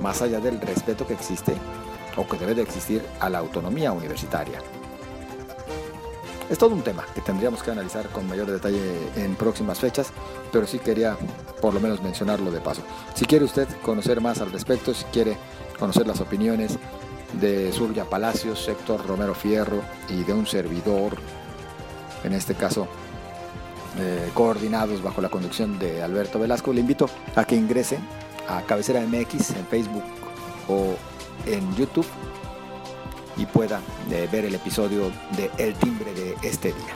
más 0.00 0.20
allá 0.20 0.40
del 0.40 0.60
respeto 0.60 1.06
que 1.06 1.14
existe 1.14 1.54
o 2.16 2.26
que 2.26 2.38
debe 2.38 2.54
de 2.54 2.62
existir 2.62 3.02
a 3.20 3.28
la 3.28 3.38
autonomía 3.38 3.92
universitaria. 3.92 4.60
Es 6.48 6.58
todo 6.58 6.74
un 6.74 6.82
tema 6.82 7.04
que 7.14 7.20
tendríamos 7.20 7.62
que 7.62 7.72
analizar 7.72 8.08
con 8.10 8.28
mayor 8.28 8.50
detalle 8.50 8.80
en 9.16 9.34
próximas 9.34 9.80
fechas, 9.80 10.12
pero 10.52 10.66
sí 10.66 10.78
quería 10.78 11.16
por 11.60 11.74
lo 11.74 11.80
menos 11.80 12.02
mencionarlo 12.02 12.52
de 12.52 12.60
paso. 12.60 12.82
Si 13.14 13.24
quiere 13.24 13.44
usted 13.44 13.68
conocer 13.82 14.20
más 14.20 14.40
al 14.40 14.52
respecto, 14.52 14.94
si 14.94 15.04
quiere 15.06 15.36
conocer 15.78 16.06
las 16.06 16.20
opiniones 16.20 16.78
de 17.40 17.72
Surya 17.72 18.04
Palacios, 18.04 18.68
Héctor 18.68 19.04
Romero 19.06 19.34
Fierro 19.34 19.82
y 20.08 20.22
de 20.22 20.32
un 20.32 20.46
servidor, 20.46 21.16
en 22.22 22.32
este 22.32 22.54
caso 22.54 22.86
eh, 23.98 24.30
coordinados 24.32 25.02
bajo 25.02 25.20
la 25.20 25.28
conducción 25.28 25.78
de 25.80 26.02
Alberto 26.02 26.38
Velasco, 26.38 26.72
le 26.72 26.80
invito 26.80 27.10
a 27.34 27.44
que 27.44 27.56
ingrese 27.56 27.98
a 28.48 28.62
Cabecera 28.62 29.00
MX 29.00 29.50
en 29.50 29.66
Facebook 29.66 30.04
o 30.68 30.94
en 31.44 31.74
YouTube 31.76 32.06
y 33.36 33.46
pueda 33.46 33.80
eh, 34.10 34.28
ver 34.30 34.44
el 34.44 34.54
episodio 34.54 35.10
de 35.36 35.50
El 35.58 35.74
Timbre 35.74 36.12
de 36.14 36.36
este 36.42 36.68
día. 36.68 36.94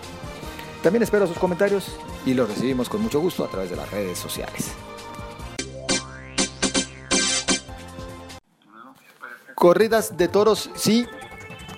También 0.83 1.03
espero 1.03 1.27
sus 1.27 1.39
comentarios 1.39 1.97
y 2.25 2.35
los 2.35 2.49
recibimos 2.49 2.89
con 2.89 3.03
mucho 3.03 3.21
gusto 3.21 3.45
a 3.45 3.49
través 3.49 3.71
de 3.71 3.77
las 3.77 3.91
redes 3.91 4.19
sociales. 4.19 4.73
Corridas 9.55 10.17
de 10.17 10.29
toros 10.29 10.71
sí 10.75 11.07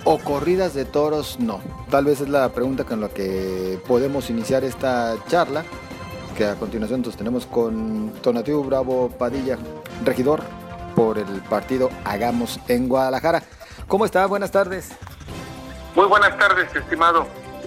o 0.05 0.19
corridas 0.19 0.73
de 0.75 0.85
toros 0.85 1.41
no. 1.41 1.61
Tal 1.91 2.05
vez 2.05 2.21
es 2.21 2.29
la 2.29 2.49
pregunta 2.51 2.85
con 2.85 3.01
la 3.01 3.09
que 3.09 3.81
podemos 3.89 4.31
iniciar 4.31 4.63
esta 4.63 5.17
charla, 5.29 5.65
que 6.37 6.47
a 6.47 6.55
continuación 6.55 7.03
tenemos 7.03 7.45
con 7.45 8.13
Tonatiuh 8.23 8.63
Bravo 8.63 9.09
Padilla, 9.11 9.59
regidor 10.05 10.43
por 11.03 11.19
el 11.19 11.43
partido 11.51 11.91
Hagamos 12.05 12.61
en 12.69 12.89
Guadalajara. 12.89 13.43
¿Cómo 13.89 14.05
está? 14.05 14.25
Buenas 14.27 14.53
tardes. 14.53 14.93
Muy 15.97 16.07
buenas 16.07 16.39
tardes, 16.39 16.73
estimado 16.77 17.27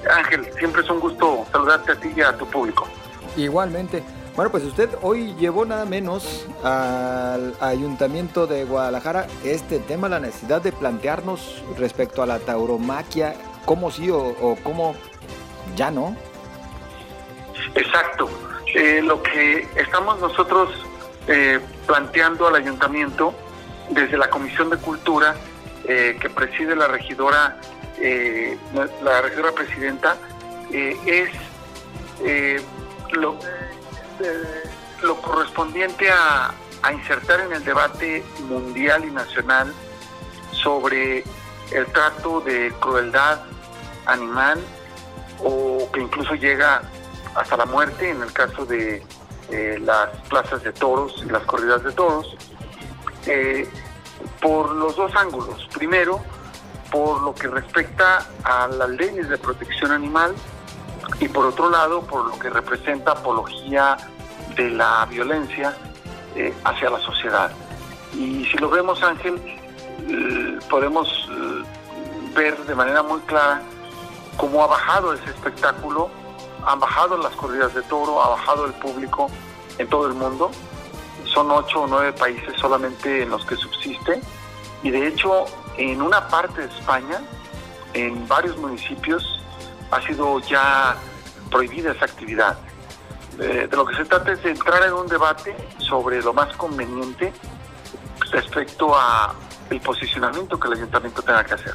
Ángel. 0.09 0.47
Siempre 0.57 0.81
es 0.81 0.89
un 0.89 1.01
gusto 1.01 1.45
saludarte 1.51 1.91
a 1.91 1.95
ti 1.95 2.13
y 2.15 2.21
a 2.21 2.37
tu 2.37 2.45
público. 2.47 2.87
Igualmente. 3.35 4.03
Bueno, 4.37 4.51
pues 4.51 4.63
usted 4.63 4.89
hoy 5.01 5.35
llevó 5.35 5.65
nada 5.65 5.83
menos 5.83 6.45
al 6.63 7.55
Ayuntamiento 7.59 8.47
de 8.47 8.63
Guadalajara 8.63 9.27
este 9.43 9.79
tema, 9.79 10.07
la 10.07 10.21
necesidad 10.21 10.61
de 10.61 10.71
plantearnos 10.71 11.61
respecto 11.77 12.23
a 12.23 12.25
la 12.25 12.39
tauromaquia, 12.39 13.35
cómo 13.65 13.91
sí 13.91 14.09
o, 14.11 14.55
cómo 14.63 14.95
ya 15.75 15.91
no. 15.91 16.15
Exacto. 17.75 18.29
Eh, 18.73 19.01
lo 19.01 19.21
que 19.21 19.67
estamos 19.75 20.21
nosotros 20.21 20.69
eh, 21.27 21.59
planteando 21.85 22.47
al 22.47 22.55
ayuntamiento 22.55 23.33
desde 23.89 24.17
la 24.17 24.29
Comisión 24.29 24.69
de 24.69 24.77
Cultura 24.77 25.35
eh, 25.85 26.17
que 26.19 26.29
preside 26.29 26.75
la 26.75 26.87
regidora, 26.87 27.57
la 29.03 29.21
regidora 29.21 29.51
presidenta, 29.53 30.17
es 30.71 31.29
lo 33.13 33.39
lo 35.05 35.21
correspondiente 35.21 36.09
a, 36.11 36.53
insertar 36.93 37.39
en 37.39 37.51
el 37.51 37.65
debate 37.65 38.23
mundial 38.47 39.05
y 39.05 39.09
nacional 39.09 39.73
sobre 40.51 41.23
el 41.71 41.85
trato 41.87 42.41
de 42.41 42.71
crueldad 42.79 43.39
animal 44.05 44.59
o 45.43 45.89
que 45.91 46.01
incluso 46.01 46.35
llega 46.35 46.83
hasta 47.33 47.57
la 47.57 47.65
muerte 47.65 48.11
en 48.11 48.21
el 48.21 48.31
caso 48.31 48.67
de 48.67 49.03
eh, 49.51 49.79
las 49.81 50.09
plazas 50.27 50.63
de 50.63 50.71
toros 50.73 51.23
y 51.25 51.29
las 51.29 51.43
corridas 51.43 51.83
de 51.83 51.91
toros, 51.91 52.35
eh, 53.27 53.69
por 54.41 54.71
los 54.71 54.95
dos 54.95 55.15
ángulos. 55.15 55.67
Primero, 55.73 56.21
por 56.91 57.21
lo 57.21 57.33
que 57.33 57.47
respecta 57.47 58.25
a 58.43 58.67
las 58.67 58.89
leyes 58.89 59.29
de 59.29 59.37
protección 59.37 59.91
animal 59.91 60.33
y 61.19 61.27
por 61.27 61.45
otro 61.45 61.69
lado 61.69 62.01
por 62.01 62.25
lo 62.25 62.39
que 62.39 62.49
representa 62.49 63.11
apología 63.11 63.97
de 64.55 64.69
la 64.69 65.05
violencia 65.09 65.75
eh, 66.35 66.53
hacia 66.63 66.89
la 66.89 66.99
sociedad. 66.99 67.51
Y 68.13 68.45
si 68.45 68.57
lo 68.57 68.69
vemos, 68.69 69.01
Ángel, 69.03 69.39
podemos 70.69 71.07
ver 72.35 72.57
de 72.65 72.75
manera 72.75 73.01
muy 73.03 73.19
clara 73.21 73.61
cómo 74.37 74.63
ha 74.63 74.67
bajado 74.67 75.13
ese 75.13 75.29
espectáculo, 75.29 76.09
han 76.65 76.79
bajado 76.79 77.17
las 77.17 77.33
corridas 77.35 77.73
de 77.73 77.81
toro, 77.83 78.21
ha 78.21 78.29
bajado 78.29 78.65
el 78.65 78.73
público 78.73 79.29
en 79.77 79.87
todo 79.87 80.07
el 80.07 80.13
mundo. 80.13 80.51
Son 81.25 81.49
ocho 81.51 81.81
o 81.81 81.87
nueve 81.87 82.13
países 82.13 82.53
solamente 82.59 83.23
en 83.23 83.29
los 83.29 83.45
que 83.45 83.55
subsiste. 83.55 84.21
Y 84.83 84.91
de 84.91 85.07
hecho, 85.07 85.45
en 85.77 86.01
una 86.01 86.27
parte 86.27 86.61
de 86.61 86.67
España, 86.67 87.21
en 87.93 88.27
varios 88.27 88.57
municipios, 88.57 89.41
ha 89.91 90.01
sido 90.01 90.39
ya 90.39 90.95
prohibida 91.49 91.91
esa 91.91 92.05
actividad. 92.05 92.57
de 93.37 93.67
lo 93.67 93.85
que 93.85 93.95
se 93.95 94.05
trata 94.05 94.31
es 94.31 94.43
de 94.43 94.51
entrar 94.51 94.81
en 94.83 94.93
un 94.93 95.07
debate 95.07 95.55
sobre 95.79 96.21
lo 96.21 96.33
más 96.33 96.55
conveniente 96.55 97.33
respecto 98.31 98.95
a 98.95 99.35
el 99.69 99.81
posicionamiento 99.81 100.59
que 100.59 100.67
el 100.67 100.73
ayuntamiento 100.75 101.21
tenga 101.21 101.43
que 101.43 101.53
hacer. 101.55 101.73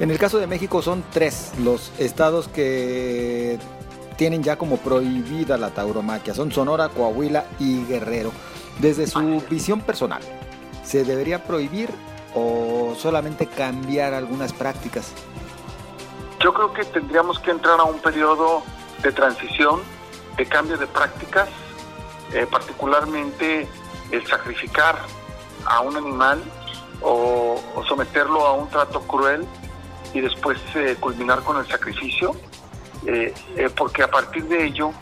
En 0.00 0.10
el 0.10 0.18
caso 0.18 0.38
de 0.38 0.46
México 0.46 0.82
son 0.82 1.04
tres 1.12 1.52
los 1.58 1.92
estados 1.98 2.48
que 2.48 3.58
tienen 4.16 4.42
ya 4.42 4.56
como 4.56 4.76
prohibida 4.78 5.56
la 5.56 5.70
tauromaquia. 5.70 6.34
Son 6.34 6.52
Sonora, 6.52 6.88
Coahuila 6.88 7.46
y 7.58 7.84
Guerrero. 7.84 8.32
Desde 8.78 9.06
su 9.06 9.42
visión 9.48 9.80
personal, 9.80 10.22
¿se 10.82 11.04
debería 11.04 11.44
prohibir 11.44 11.90
o 12.34 12.94
solamente 12.96 13.46
cambiar 13.46 14.14
algunas 14.14 14.52
prácticas? 14.52 15.12
Yo 16.40 16.52
creo 16.52 16.72
que 16.72 16.84
tendríamos 16.84 17.38
que 17.38 17.52
entrar 17.52 17.78
a 17.80 17.84
un 17.84 17.98
periodo 18.00 18.62
de 19.02 19.12
transición, 19.12 19.80
de 20.36 20.46
cambio 20.46 20.76
de 20.76 20.86
prácticas, 20.86 21.48
eh, 22.32 22.46
particularmente 22.50 23.68
el 24.10 24.26
sacrificar 24.26 24.98
a 25.64 25.80
un 25.80 25.96
animal 25.96 26.42
o, 27.00 27.60
someterlo 27.88 28.46
a 28.46 28.54
un 28.54 28.68
trato 28.68 29.00
cruel 29.02 29.46
y 30.12 30.20
después 30.20 30.58
eh, 30.74 30.96
culminar 30.98 31.42
con 31.42 31.58
el 31.58 31.66
sacrificio, 31.66 32.34
eh, 33.06 33.34
porque 33.76 34.02
a 34.02 34.10
partir 34.10 34.44
de 34.44 34.64
ello, 34.66 34.92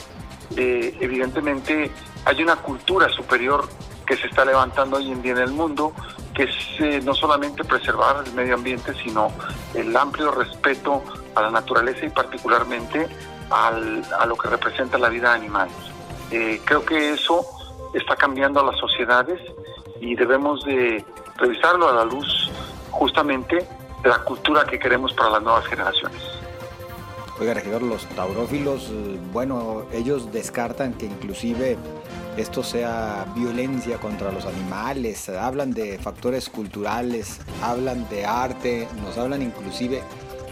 evidentemente, 0.54 1.90
hay 2.24 2.42
una 2.42 2.56
cultura 2.56 3.08
superior 3.08 3.68
que 4.06 4.16
se 4.16 4.26
está 4.26 4.44
levantando 4.44 4.96
hoy 4.96 5.10
en 5.10 5.22
día 5.22 5.32
en 5.32 5.38
el 5.38 5.52
mundo, 5.52 5.92
que 6.34 6.44
es 6.44 7.04
no 7.04 7.14
solamente 7.14 7.64
preservar 7.64 8.24
el 8.26 8.32
medio 8.34 8.54
ambiente, 8.54 8.92
sino 9.02 9.32
el 9.74 9.96
amplio 9.96 10.30
respeto 10.30 11.02
a 11.34 11.42
la 11.42 11.50
naturaleza 11.50 12.04
y 12.04 12.10
particularmente 12.10 13.08
a 13.50 14.26
lo 14.26 14.36
que 14.36 14.48
representa 14.48 14.98
la 14.98 15.08
vida 15.08 15.32
animal. 15.32 15.68
Eh, 16.32 16.62
creo 16.64 16.82
que 16.84 17.12
eso 17.12 17.44
está 17.92 18.16
cambiando 18.16 18.60
a 18.60 18.64
las 18.64 18.78
sociedades 18.80 19.38
y 20.00 20.14
debemos 20.14 20.64
de 20.64 21.04
revisarlo 21.36 21.90
a 21.90 21.92
la 21.92 22.04
luz 22.06 22.50
justamente 22.90 23.68
de 24.02 24.08
la 24.08 24.18
cultura 24.20 24.64
que 24.64 24.78
queremos 24.78 25.12
para 25.12 25.28
las 25.28 25.42
nuevas 25.42 25.66
generaciones. 25.66 26.22
Oiga, 27.40 27.54
regidor, 27.54 27.82
los 27.82 28.06
taurófilos, 28.10 28.90
eh, 28.90 29.18
bueno, 29.32 29.84
ellos 29.92 30.32
descartan 30.32 30.92
que 30.92 31.06
inclusive 31.06 31.78
esto 32.36 32.62
sea 32.62 33.26
violencia 33.34 33.98
contra 33.98 34.30
los 34.30 34.44
animales, 34.44 35.28
hablan 35.28 35.72
de 35.72 35.98
factores 35.98 36.48
culturales, 36.48 37.40
hablan 37.62 38.08
de 38.08 38.26
arte, 38.26 38.86
nos 39.02 39.16
hablan 39.18 39.42
inclusive 39.42 40.02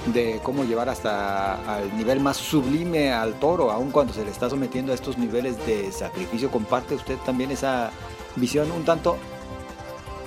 de 0.07 0.41
cómo 0.43 0.65
llevar 0.65 0.89
hasta 0.89 1.55
al 1.77 1.97
nivel 1.97 2.21
más 2.21 2.39
sublime 2.39 3.13
al 3.13 3.35
toro, 3.35 3.71
aun 3.71 3.91
cuando 3.91 4.13
se 4.13 4.25
le 4.25 4.31
está 4.31 4.49
sometiendo 4.49 4.93
a 4.93 4.95
estos 4.95 5.19
niveles 5.19 5.65
de 5.67 5.93
sacrificio. 5.93 6.51
¿Comparte 6.51 6.95
usted 6.95 7.17
también 7.19 7.51
esa 7.51 7.91
visión 8.37 8.71
un 8.73 8.85
tanto 8.85 9.17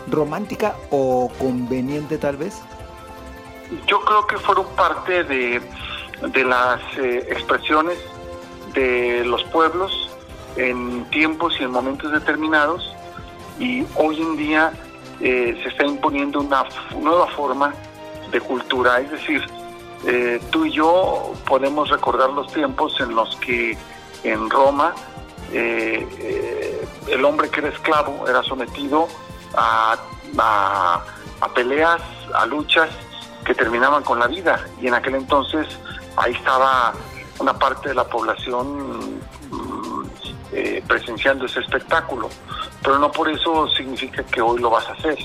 romántica 0.10 0.76
o 0.92 1.32
conveniente 1.40 2.18
tal 2.18 2.38
vez? 2.38 2.62
Yo 3.88 4.02
creo 4.02 4.28
que 4.28 4.38
fueron 4.38 4.68
parte 4.76 5.24
de, 5.24 5.60
de 6.30 6.44
las 6.44 6.80
eh, 6.98 7.28
expresiones 7.30 7.98
de 8.74 9.24
los 9.26 9.44
pueblos 9.46 10.10
en 10.56 11.06
tiempos 11.10 11.56
y 11.60 11.64
en 11.64 11.72
momentos 11.72 12.12
determinados 12.12 12.94
y 13.60 13.86
hoy 13.96 14.22
en 14.22 14.38
día 14.38 14.74
eh, 15.20 15.60
se 15.62 15.70
está 15.70 15.86
imponiendo 15.86 16.40
una 16.40 16.66
nueva 17.00 17.28
forma 17.28 17.74
de 18.32 18.42
cultura, 18.42 19.00
es 19.00 19.12
decir, 19.12 19.46
eh, 20.06 20.42
tú 20.50 20.66
y 20.66 20.72
yo 20.72 21.34
podemos 21.46 21.90
recordar 21.90 22.30
los 22.32 22.52
tiempos 22.52 23.00
en 23.00 23.16
los 23.16 23.36
que 23.38 23.78
en 24.24 24.50
Roma 24.50 24.94
el 25.54 27.24
hombre 27.26 27.48
que 27.50 27.60
era 27.60 27.70
esclavo 27.70 28.28
era 28.28 28.42
sometido 28.42 29.08
a, 29.56 29.98
peleas, 31.54 32.02
a 32.34 32.46
luchas 32.48 32.90
que 33.46 33.54
terminaban 33.54 34.04
con 34.04 34.20
la 34.20 34.28
vida. 34.28 34.66
Y 34.82 34.88
en 34.88 34.96
aquel 34.96 35.16
entonces 35.16 35.68
ahí 36.18 36.34
estaba 36.34 36.94
una 37.40 37.58
parte 37.58 37.90
de 37.90 37.96
la 37.96 38.04
población 38.06 39.18
mm, 39.50 40.08
presenciando 40.88 41.46
ese 41.46 41.60
espectáculo. 41.62 42.30
Pero 42.82 43.00
no 43.00 43.12
por 43.12 43.30
eso 43.30 43.68
significa 43.70 44.24
que 44.24 44.42
hoy 44.42 44.60
lo 44.60 44.70
vas 44.70 44.88
a 44.88 44.94
hacer. 44.94 45.18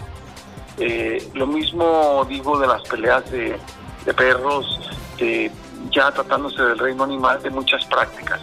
lo 1.35 1.47
mismo 1.47 2.25
digo 2.29 2.59
de 2.59 2.67
las 2.67 2.83
peleas 2.83 3.31
de, 3.31 3.59
de 4.05 4.15
perros, 4.15 4.81
eh, 5.19 5.51
ya 5.91 6.11
tratándose 6.11 6.63
del 6.63 6.79
reino 6.79 7.05
animal, 7.05 7.43
de 7.43 7.51
muchas 7.51 7.85
prácticas. 7.87 8.41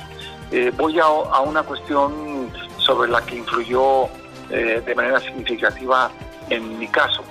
Eh, 0.52 0.72
voy 0.76 1.00
a, 1.00 1.08
una 1.08 1.63
cuestión 1.63 2.52
sobre 2.78 3.10
la 3.10 3.22
que 3.26 3.38
influyó 3.38 4.06
eh, 4.50 4.82
de 4.86 4.96
manera 4.96 5.20
significativa 5.20 6.12
en 6.50 6.78
mi 6.78 6.88
caso, 6.88 7.24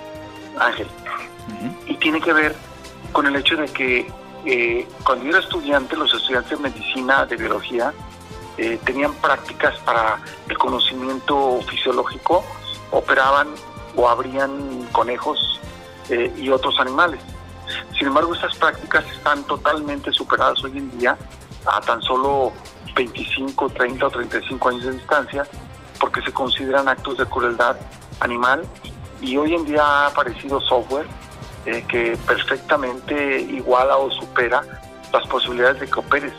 Ángel, 0.59 0.87
y 1.87 1.95
tiene 1.95 2.19
que 2.19 2.33
ver 2.33 2.55
con 3.13 3.25
el 3.25 3.37
hecho 3.37 3.55
de 3.55 3.67
que 3.67 4.11
cuando 5.03 5.25
yo 5.25 5.31
era 5.31 5.39
estudiante, 5.39 5.95
los 5.95 6.13
estudiantes 6.13 6.51
de 6.51 6.57
medicina, 6.57 7.25
de 7.25 7.35
biología, 7.35 7.93
tenían 8.83 9.13
prácticas 9.15 9.77
para 9.79 10.19
el 10.47 10.57
conocimiento 10.57 11.59
fisiológico, 11.67 12.43
operaban 12.91 13.49
o 13.95 14.07
abrían 14.07 14.87
conejos 14.91 15.59
y 16.37 16.49
otros 16.49 16.79
animales. 16.79 17.19
Sin 17.97 18.07
embargo, 18.07 18.33
estas 18.33 18.55
prácticas 18.57 19.05
están 19.11 19.43
totalmente 19.43 20.11
superadas 20.11 20.63
hoy 20.63 20.77
en 20.77 20.97
día 20.97 21.17
a 21.65 21.81
tan 21.81 22.01
solo 22.01 22.53
25, 22.95 23.69
30 23.69 24.05
o 24.05 24.09
35 24.09 24.69
años 24.69 24.83
de 24.85 24.91
distancia, 24.91 25.47
porque 25.99 26.21
se 26.21 26.31
consideran 26.31 26.87
actos 26.87 27.17
de 27.17 27.25
crueldad 27.25 27.75
animal 28.19 28.63
y 29.21 29.35
hoy 29.37 29.55
en 29.55 29.65
día 29.65 29.83
ha 29.83 30.07
aparecido 30.07 30.61
software 30.61 31.07
eh, 31.65 31.83
que 31.87 32.17
perfectamente 32.25 33.41
iguala 33.41 33.97
o 33.97 34.11
supera 34.11 34.61
las 35.11 35.27
posibilidades 35.27 35.79
de 35.79 35.87
que 35.87 35.99
operes 35.99 36.33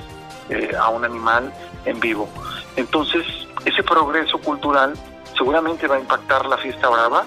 eh, 0.48 0.72
a 0.78 0.88
un 0.90 1.04
animal 1.04 1.52
en 1.84 1.98
vivo. 2.00 2.28
Entonces, 2.76 3.24
ese 3.64 3.82
progreso 3.82 4.38
cultural 4.38 4.94
seguramente 5.36 5.86
va 5.86 5.96
a 5.96 6.00
impactar 6.00 6.46
la 6.46 6.56
fiesta 6.58 6.88
brava 6.88 7.24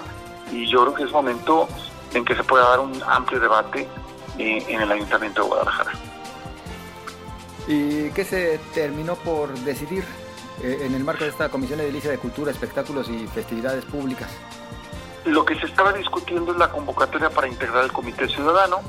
y 0.51 0.67
yo 0.67 0.81
creo 0.81 0.93
que 0.93 1.03
es 1.03 1.11
momento 1.11 1.67
en 2.13 2.25
que 2.25 2.35
se 2.35 2.43
pueda 2.43 2.69
dar 2.69 2.79
un 2.79 3.01
amplio 3.07 3.39
debate 3.39 3.87
eh, 4.37 4.65
en 4.67 4.81
el 4.81 4.91
Ayuntamiento 4.91 5.43
de 5.43 5.47
Guadalajara. 5.47 5.91
¿Y 7.67 8.09
qué 8.11 8.23
se 8.23 8.59
terminó 8.73 9.15
por 9.15 9.53
decidir 9.59 10.03
eh, 10.63 10.79
en 10.81 10.95
el 10.95 11.03
marco 11.03 11.23
de 11.23 11.29
esta 11.29 11.49
Comisión 11.49 11.79
Edilicia 11.81 12.09
de 12.09 12.17
Cultura, 12.17 12.51
Espectáculos 12.51 13.09
y 13.09 13.27
Festividades 13.27 13.85
Públicas? 13.85 14.29
Lo 15.25 15.45
que 15.45 15.55
se 15.59 15.65
estaba 15.65 15.93
discutiendo 15.93 16.51
es 16.51 16.57
la 16.57 16.69
convocatoria 16.69 17.29
para 17.29 17.47
integrar 17.47 17.83
el 17.83 17.91
Comité 17.91 18.27
Ciudadano. 18.27 18.81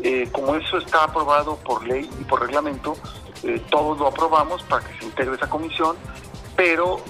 Eh, 0.00 0.28
como 0.32 0.56
eso 0.56 0.78
está 0.78 1.04
aprobado 1.04 1.56
por 1.56 1.86
ley 1.86 2.08
y 2.20 2.24
por 2.24 2.40
reglamento, 2.40 2.96
todos 3.70 3.98
lo 3.98 4.08
aprobamos 4.08 4.62
para 4.64 4.84
que 4.84 4.98
se 4.98 5.04
integre 5.04 5.36
esa 5.36 5.48
comisión, 5.48 5.96
pero 6.56 7.00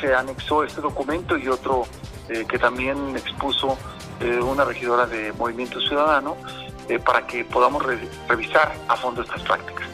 se 0.00 0.14
anexó 0.14 0.64
este 0.64 0.80
documento 0.80 1.36
y 1.36 1.48
otro 1.48 1.84
que 2.26 2.58
también 2.58 3.14
expuso 3.16 3.76
una 4.42 4.64
regidora 4.64 5.06
de 5.06 5.32
Movimiento 5.34 5.80
Ciudadano, 5.80 6.36
eh, 6.88 6.98
para 6.98 7.26
que 7.26 7.44
podamos 7.44 7.82
revisar 8.28 8.74
a 8.88 8.96
fondo 8.96 9.22
estas 9.22 9.40
prácticas. 9.42 9.86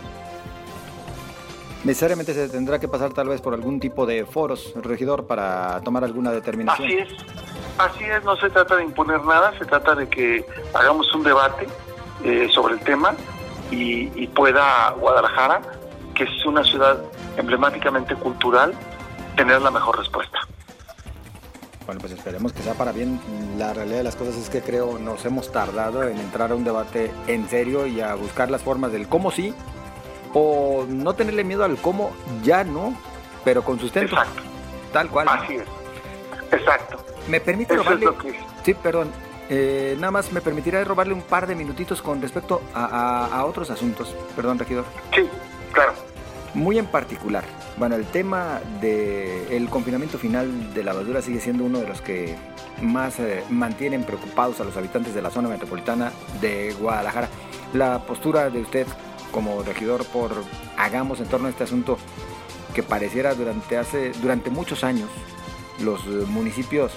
Necesariamente 1.84 2.34
se 2.34 2.48
tendrá 2.48 2.80
que 2.80 2.88
pasar 2.88 3.12
tal 3.12 3.28
vez 3.28 3.40
por 3.40 3.54
algún 3.54 3.78
tipo 3.78 4.06
de 4.06 4.26
foros, 4.26 4.74
regidor, 4.82 5.26
para 5.26 5.80
tomar 5.82 6.02
alguna 6.02 6.32
determinación. 6.32 6.88
Así 6.88 6.98
es, 6.98 7.08
así 7.78 8.04
es, 8.04 8.24
no 8.24 8.36
se 8.36 8.50
trata 8.50 8.76
de 8.76 8.84
imponer 8.84 9.22
nada, 9.24 9.52
se 9.58 9.64
trata 9.64 9.94
de 9.94 10.08
que 10.08 10.44
hagamos 10.74 11.12
un 11.14 11.22
debate 11.22 11.66
eh, 12.24 12.48
sobre 12.52 12.74
el 12.74 12.80
tema 12.80 13.14
y, 13.70 14.10
y 14.20 14.26
pueda 14.28 14.90
Guadalajara, 14.92 15.62
que 16.14 16.24
es 16.24 16.46
una 16.46 16.64
ciudad 16.64 16.98
emblemáticamente 17.36 18.14
cultural, 18.14 18.74
tener 19.36 19.60
la 19.62 19.70
mejor 19.70 19.98
respuesta. 19.98 20.38
Bueno, 21.86 22.00
pues 22.02 22.12
esperemos 22.12 22.52
que 22.52 22.62
sea 22.62 22.74
para 22.74 22.92
bien. 22.92 23.20
La 23.58 23.72
realidad 23.72 23.98
de 23.98 24.04
las 24.04 24.14
cosas 24.14 24.36
es 24.36 24.48
que 24.48 24.60
creo 24.60 24.98
nos 24.98 25.24
hemos 25.24 25.50
tardado 25.50 26.04
en 26.04 26.18
entrar 26.18 26.52
a 26.52 26.54
un 26.54 26.62
debate 26.62 27.10
en 27.26 27.48
serio 27.48 27.86
y 27.86 28.00
a 28.00 28.14
buscar 28.14 28.50
las 28.50 28.62
formas 28.62 28.92
del 28.92 29.08
cómo 29.08 29.30
sí 29.30 29.54
o 30.32 30.84
no 30.88 31.14
tenerle 31.14 31.44
miedo 31.44 31.64
al 31.64 31.76
cómo 31.78 32.12
ya 32.42 32.64
no, 32.64 32.94
pero 33.44 33.62
con 33.62 33.80
sustento. 33.80 34.14
Exacto. 34.14 34.42
Tal 34.92 35.08
cual. 35.08 35.28
Así 35.28 35.54
es. 35.54 35.64
Exacto. 36.52 37.04
¿Me 37.28 37.40
permite 37.40 37.76
robarle? 37.76 38.08
Sí, 38.64 38.74
perdón. 38.74 39.10
Eh, 39.48 39.96
nada 39.98 40.12
más 40.12 40.32
me 40.32 40.40
permitirá 40.40 40.82
robarle 40.84 41.12
un 41.12 41.22
par 41.22 41.46
de 41.46 41.56
minutitos 41.56 42.00
con 42.02 42.22
respecto 42.22 42.62
a 42.74 43.44
otros 43.46 43.70
asuntos. 43.70 44.14
Perdón, 44.36 44.58
regidor. 44.58 44.84
Sí, 45.14 45.28
claro. 45.72 45.92
Muy 46.54 46.78
en 46.78 46.86
particular. 46.86 47.44
Bueno, 47.76 47.96
el 47.96 48.04
tema 48.04 48.60
del 48.80 49.68
confinamiento 49.70 50.18
final 50.18 50.74
de 50.74 50.84
la 50.84 50.92
basura 50.92 51.22
sigue 51.22 51.40
siendo 51.40 51.64
uno 51.64 51.78
de 51.78 51.88
los 51.88 52.02
que 52.02 52.36
más 52.82 53.18
eh, 53.20 53.42
mantienen 53.48 54.04
preocupados 54.04 54.60
a 54.60 54.64
los 54.64 54.76
habitantes 54.76 55.14
de 55.14 55.22
la 55.22 55.30
zona 55.30 55.48
metropolitana 55.48 56.12
de 56.40 56.74
Guadalajara. 56.78 57.28
La 57.72 58.04
postura 58.04 58.50
de 58.50 58.60
usted 58.60 58.86
como 59.30 59.62
regidor 59.62 60.04
por 60.06 60.32
hagamos 60.76 61.20
en 61.20 61.26
torno 61.26 61.46
a 61.46 61.50
este 61.50 61.64
asunto 61.64 61.96
que 62.74 62.82
pareciera 62.82 63.34
durante 63.34 63.78
hace 63.78 64.12
durante 64.20 64.50
muchos 64.50 64.84
años 64.84 65.08
los 65.80 66.04
municipios 66.28 66.92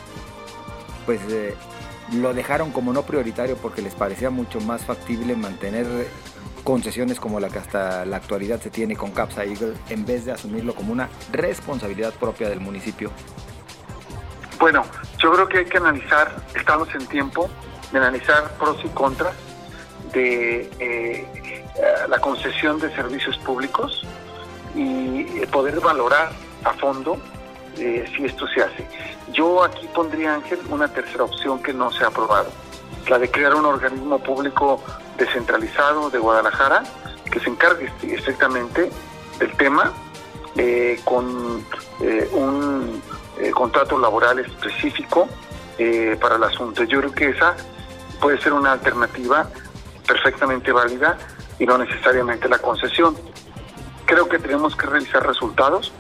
pues 1.06 1.20
eh, 1.30 1.56
lo 2.14 2.34
dejaron 2.34 2.72
como 2.72 2.94
no 2.94 3.04
prioritario 3.04 3.58
porque 3.58 3.82
les 3.82 3.96
parecía 3.96 4.30
mucho 4.30 4.60
más 4.62 4.86
factible 4.86 5.36
mantener 5.36 5.86
concesiones 6.64 7.20
como 7.20 7.40
la 7.40 7.50
que 7.50 7.60
hasta 7.60 8.06
la 8.06 8.18
actualidad 8.18 8.62
se 8.62 8.70
tiene 8.70 8.96
con 8.96 9.12
Capsa 9.12 9.44
Eagle 9.44 9.74
en 9.90 10.06
vez 10.06 10.26
de 10.26 10.32
asumirlo 10.32 10.74
como 10.74 10.94
una 10.94 11.10
responsabilidad 11.32 12.14
propia 12.14 12.50
del 12.50 12.60
municipio? 12.60 13.12
Bueno, 14.60 14.84
yo 15.22 15.32
creo 15.34 15.48
que 15.48 15.58
hay 15.60 15.66
que 15.66 15.78
analizar, 15.78 16.34
estamos 16.56 16.88
en 16.96 17.06
tiempo 17.08 17.50
de 17.92 18.00
analizar 18.00 18.52
pros 18.58 18.78
y 18.84 18.88
contras 18.90 19.34
de 20.14 20.70
eh, 20.80 21.64
la 22.08 22.20
concesión 22.20 22.80
de 22.80 22.94
servicios 22.96 23.38
públicos 23.40 24.06
y 24.76 25.24
poder 25.48 25.80
valorar 25.82 26.32
a 26.64 26.74
fondo 26.74 27.18
eh, 27.78 28.06
si 28.16 28.26
esto 28.26 28.48
se 28.48 28.62
hace. 28.62 28.88
Yo 29.32 29.64
aquí 29.64 29.88
pondría, 29.94 30.34
Ángel, 30.36 30.60
una 30.70 30.88
tercera 30.88 31.24
opción 31.24 31.62
que 31.62 31.74
no 31.74 31.92
se 31.92 32.04
ha 32.04 32.08
aprobado, 32.08 32.50
la 33.08 33.20
de 33.20 33.30
crear 33.30 33.56
un 33.56 33.66
organismo 33.66 34.20
público 34.20 34.82
descentralizado 35.18 36.10
de 36.10 36.20
Guadalajara 36.20 36.84
que 37.32 37.40
se 37.40 37.50
encargue 37.50 37.92
estrictamente 38.02 38.90
del 39.40 39.52
tema 39.58 39.92
eh, 40.56 41.00
con 41.04 41.66
eh, 42.02 42.30
un 42.34 43.02
contrato 43.54 43.98
laboral 43.98 44.40
específico 44.40 45.28
para 46.22 46.36
el 46.36 46.44
asunto. 46.44 46.84
Yo 46.84 47.00
creo 47.00 47.12
que 47.12 47.30
esa 47.30 47.56
puede 48.22 48.40
ser 48.40 48.54
una 48.54 48.74
alternativa 48.74 49.50
perfectamente 50.08 50.72
válida 50.72 51.18
y 51.60 51.66
no 51.66 51.78
necesariamente 51.78 52.48
la 52.48 52.60
concesión. 52.60 53.16
Creo 54.06 54.28
que 54.28 54.40
tenemos 54.40 54.76
que 54.76 54.86
revisar 54.86 55.26
resultados, 55.26 55.92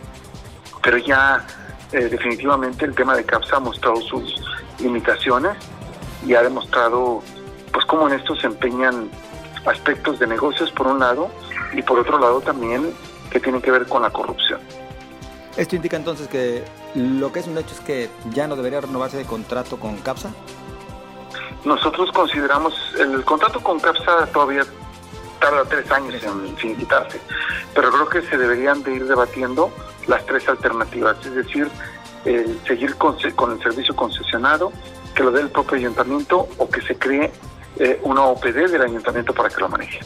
pero 0.81 0.97
ya 0.97 1.45
eh, 1.93 2.10
definitivamente 2.10 2.86
el 2.86 2.95
tema 2.95 3.15
de 3.15 3.23
CAPSA 3.23 3.58
ha 3.58 3.60
mostrado 3.60 4.01
sus 4.01 4.41
limitaciones 4.79 5.56
y 6.25 6.34
ha 6.34 6.41
demostrado 6.41 7.21
pues 7.71 7.86
cómo 7.86 8.08
en 8.08 8.15
esto 8.15 8.36
se 8.36 8.47
empeñan 8.47 9.10
aspectos 9.65 10.19
de 10.19 10.27
negocios 10.27 10.71
por 10.71 10.88
un 10.88 10.99
lado 10.99 11.29
y 11.73 11.82
por 11.82 11.99
otro 11.99 12.19
lado 12.19 12.41
también 12.41 12.93
que 13.29 13.39
tienen 13.39 13.62
que 13.62 13.71
ver 13.71 13.88
con 13.88 14.01
la 14.01 14.10
corrupción. 14.10 14.60
Esto 15.56 15.75
indica 15.75 15.97
entonces 15.97 16.27
que 16.27 16.63
lo 16.95 17.32
que 17.32 17.39
es 17.39 17.47
un 17.47 17.58
hecho 17.58 17.75
es 17.75 17.82
que 17.82 18.10
ya 18.32 18.47
no 18.47 18.56
debería 18.56 18.82
renovarse 18.82 19.21
el 19.21 19.27
contrato 19.27 19.79
con 19.79 19.97
CAPSA. 19.97 20.32
Nosotros 21.63 22.12
consideramos 22.12 22.73
el 22.99 23.23
contrato 23.23 23.62
con 23.62 23.79
CAPSA 23.79 24.27
todavía 24.34 24.63
tarda 25.43 25.65
tres 25.65 25.91
años 25.91 26.23
en 26.23 26.56
finiquitarse, 26.56 27.19
pero 27.75 27.91
creo 27.91 28.08
que 28.08 28.29
se 28.29 28.38
deberían 28.38 28.82
de 28.82 28.93
ir 28.93 29.06
debatiendo 29.06 29.73
las 30.08 30.25
tres 30.25 30.47
alternativas, 30.47 31.17
es 31.25 31.36
decir, 31.36 31.69
el 32.23 32.58
seguir 32.65 32.95
con, 32.95 33.17
el 33.19 33.62
servicio 33.62 33.93
concesionado, 33.93 34.71
que 35.13 35.21
lo 35.21 35.32
dé 35.32 35.41
el 35.41 35.49
propio 35.49 35.77
ayuntamiento 35.77 36.47
o 36.58 36.69
que 36.69 36.82
se 36.82 36.95
cree 36.95 37.29
eh, 37.77 37.99
una 38.03 38.21
OPD 38.21 38.71
del 38.71 38.84
ayuntamiento 38.84 39.34
para 39.34 39.49
que 39.49 39.60
lo 39.60 39.67
maneje. 39.67 39.99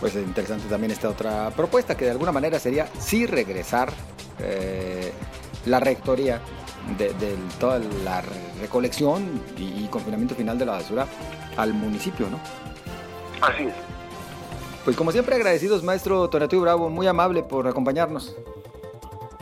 Pues 0.00 0.16
es 0.16 0.26
interesante 0.26 0.64
también 0.68 0.90
esta 0.90 1.08
otra 1.08 1.50
propuesta, 1.50 1.96
que 1.96 2.04
de 2.04 2.10
alguna 2.10 2.32
manera 2.32 2.58
sería 2.58 2.88
sí 2.98 3.26
regresar 3.26 3.92
eh, 4.40 5.12
la 5.66 5.78
rectoría 5.78 6.40
de, 6.98 7.14
toda 7.60 7.78
la 7.78 8.20
recolección 8.60 9.40
y, 9.56 9.86
confinamiento 9.86 10.34
final 10.34 10.58
de 10.58 10.66
la 10.66 10.72
basura 10.72 11.06
al 11.56 11.72
municipio, 11.72 12.28
¿no? 12.28 12.40
Así 13.40 13.62
es. 13.62 13.74
Pues 14.84 14.96
como 14.96 15.12
siempre 15.12 15.34
agradecidos, 15.34 15.82
maestro 15.82 16.28
Tonatiuh 16.28 16.60
Bravo, 16.60 16.90
muy 16.90 17.06
amable 17.06 17.42
por 17.42 17.66
acompañarnos. 17.66 18.36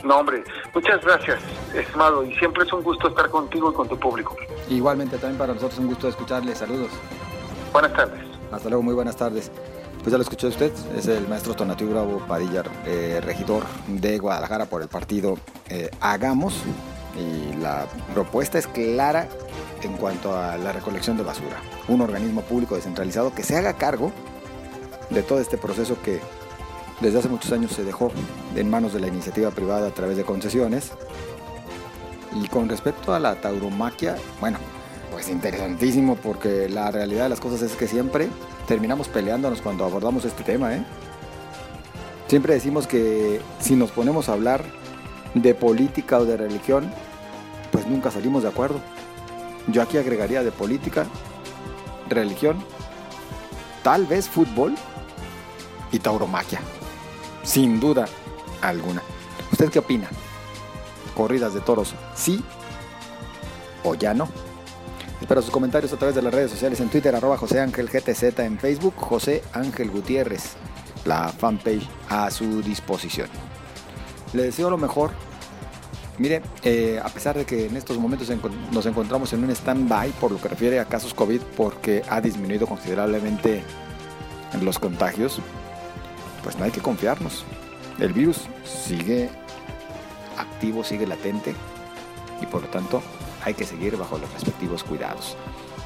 No, 0.01 0.17
hombre, 0.17 0.43
muchas 0.73 1.01
gracias, 1.01 1.39
estimado, 1.73 2.23
y 2.23 2.33
siempre 2.35 2.63
es 2.63 2.71
un 2.71 2.81
gusto 2.81 3.09
estar 3.09 3.29
contigo 3.29 3.71
y 3.71 3.73
con 3.73 3.87
tu 3.87 3.97
público. 3.97 4.35
Igualmente, 4.69 5.17
también 5.17 5.37
para 5.37 5.53
nosotros 5.53 5.73
es 5.73 5.79
un 5.79 5.87
gusto 5.87 6.07
escucharle. 6.07 6.55
Saludos. 6.55 6.89
Buenas 7.73 7.93
tardes. 7.93 8.21
Hasta 8.51 8.69
luego, 8.69 8.83
muy 8.83 8.93
buenas 8.93 9.17
tardes. 9.17 9.51
Pues 9.99 10.11
ya 10.11 10.17
lo 10.17 10.23
escuchó 10.23 10.47
usted, 10.47 10.71
es 10.97 11.07
el 11.07 11.27
maestro 11.27 11.53
Tonatiuh 11.55 11.89
Bravo 11.89 12.19
Padilla, 12.27 12.63
eh, 12.85 13.21
regidor 13.23 13.63
de 13.87 14.19
Guadalajara 14.19 14.65
por 14.65 14.81
el 14.81 14.87
partido 14.87 15.37
eh, 15.69 15.89
Hagamos. 15.99 16.63
Y 17.17 17.55
la 17.61 17.85
propuesta 18.13 18.57
es 18.57 18.67
clara 18.67 19.27
en 19.81 19.93
cuanto 19.97 20.35
a 20.35 20.57
la 20.57 20.71
recolección 20.71 21.15
de 21.15 21.23
basura. 21.23 21.57
Un 21.87 22.01
organismo 22.01 22.41
público 22.41 22.75
descentralizado 22.75 23.33
que 23.35 23.43
se 23.43 23.55
haga 23.55 23.73
cargo 23.73 24.11
de 25.09 25.23
todo 25.23 25.39
este 25.39 25.57
proceso 25.57 25.97
que 26.01 26.19
desde 26.99 27.19
hace 27.19 27.29
muchos 27.29 27.51
años 27.51 27.71
se 27.71 27.83
dejó 27.83 28.11
en 28.55 28.69
manos 28.69 28.93
de 28.93 28.99
la 28.99 29.07
iniciativa 29.07 29.51
privada 29.51 29.87
a 29.87 29.91
través 29.91 30.17
de 30.17 30.23
concesiones. 30.23 30.91
Y 32.41 32.47
con 32.47 32.69
respecto 32.69 33.13
a 33.13 33.19
la 33.19 33.35
tauromaquia, 33.35 34.15
bueno, 34.39 34.57
pues 35.11 35.29
interesantísimo 35.29 36.15
porque 36.15 36.69
la 36.69 36.89
realidad 36.91 37.23
de 37.23 37.29
las 37.29 37.39
cosas 37.39 37.61
es 37.61 37.75
que 37.75 37.87
siempre 37.87 38.29
terminamos 38.67 39.07
peleándonos 39.07 39.61
cuando 39.61 39.85
abordamos 39.85 40.25
este 40.25 40.43
tema. 40.43 40.75
¿eh? 40.75 40.83
Siempre 42.27 42.53
decimos 42.53 42.87
que 42.87 43.41
si 43.59 43.75
nos 43.75 43.91
ponemos 43.91 44.29
a 44.29 44.33
hablar 44.33 44.63
de 45.35 45.53
política 45.53 46.19
o 46.19 46.25
de 46.25 46.37
religión, 46.37 46.91
pues 47.71 47.85
nunca 47.85 48.11
salimos 48.11 48.43
de 48.43 48.49
acuerdo. 48.49 48.79
Yo 49.67 49.81
aquí 49.81 49.97
agregaría 49.97 50.43
de 50.43 50.51
política, 50.51 51.05
religión, 52.09 52.57
tal 53.83 54.05
vez 54.05 54.27
fútbol 54.27 54.75
y 55.93 55.99
tauromaquia 55.99 56.59
sin 57.43 57.79
duda 57.79 58.05
alguna. 58.61 59.01
¿Usted 59.51 59.69
qué 59.69 59.79
opina? 59.79 60.09
¿Corridas 61.15 61.53
de 61.53 61.61
toros 61.61 61.93
sí 62.15 62.43
o 63.83 63.95
ya 63.95 64.13
no? 64.13 64.27
Espero 65.21 65.41
sus 65.41 65.51
comentarios 65.51 65.93
a 65.93 65.97
través 65.97 66.15
de 66.15 66.21
las 66.21 66.33
redes 66.33 66.51
sociales 66.51 66.79
en 66.81 66.89
Twitter, 66.89 67.15
arroba 67.15 67.37
José 67.37 67.59
Ángel 67.61 67.87
GTZ, 67.87 68.39
en 68.39 68.59
Facebook, 68.59 68.95
José 68.97 69.41
Ángel 69.53 69.89
Gutiérrez, 69.89 70.53
la 71.05 71.29
fanpage 71.29 71.87
a 72.09 72.29
su 72.29 72.61
disposición. 72.61 73.29
Le 74.33 74.43
deseo 74.43 74.69
lo 74.69 74.77
mejor. 74.77 75.11
Mire, 76.17 76.41
eh, 76.63 76.99
a 77.03 77.07
pesar 77.09 77.37
de 77.37 77.45
que 77.45 77.67
en 77.67 77.77
estos 77.77 77.97
momentos 77.97 78.29
nos 78.71 78.85
encontramos 78.85 79.33
en 79.33 79.43
un 79.43 79.49
stand-by 79.49 80.11
por 80.11 80.31
lo 80.31 80.39
que 80.39 80.49
refiere 80.49 80.79
a 80.79 80.85
casos 80.85 81.13
COVID, 81.13 81.41
porque 81.55 82.03
ha 82.09 82.19
disminuido 82.21 82.67
considerablemente 82.67 83.63
los 84.61 84.77
contagios, 84.77 85.39
pues 86.43 86.57
no 86.57 86.65
hay 86.65 86.71
que 86.71 86.81
confiarnos. 86.81 87.45
El 87.99 88.13
virus 88.13 88.41
sigue 88.65 89.29
activo, 90.37 90.83
sigue 90.83 91.07
latente 91.07 91.55
y 92.41 92.45
por 92.45 92.61
lo 92.61 92.67
tanto 92.67 93.01
hay 93.43 93.53
que 93.53 93.65
seguir 93.65 93.97
bajo 93.97 94.17
los 94.17 94.31
respectivos 94.33 94.83
cuidados. 94.83 95.37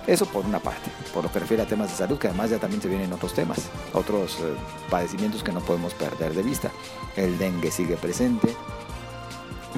Eso 0.07 0.25
por 0.25 0.45
una 0.45 0.59
parte, 0.59 0.89
por 1.13 1.25
lo 1.25 1.31
que 1.31 1.39
refiere 1.39 1.63
a 1.63 1.65
temas 1.67 1.89
de 1.89 1.97
salud, 1.97 2.17
que 2.17 2.27
además 2.27 2.49
ya 2.49 2.59
también 2.59 2.81
se 2.81 2.87
vienen 2.87 3.11
otros 3.11 3.33
temas, 3.33 3.69
otros 3.93 4.37
eh, 4.39 4.53
padecimientos 4.89 5.43
que 5.43 5.51
no 5.51 5.59
podemos 5.59 5.93
perder 5.93 6.33
de 6.33 6.43
vista. 6.43 6.71
El 7.17 7.37
dengue 7.37 7.71
sigue 7.71 7.97
presente, 7.97 8.55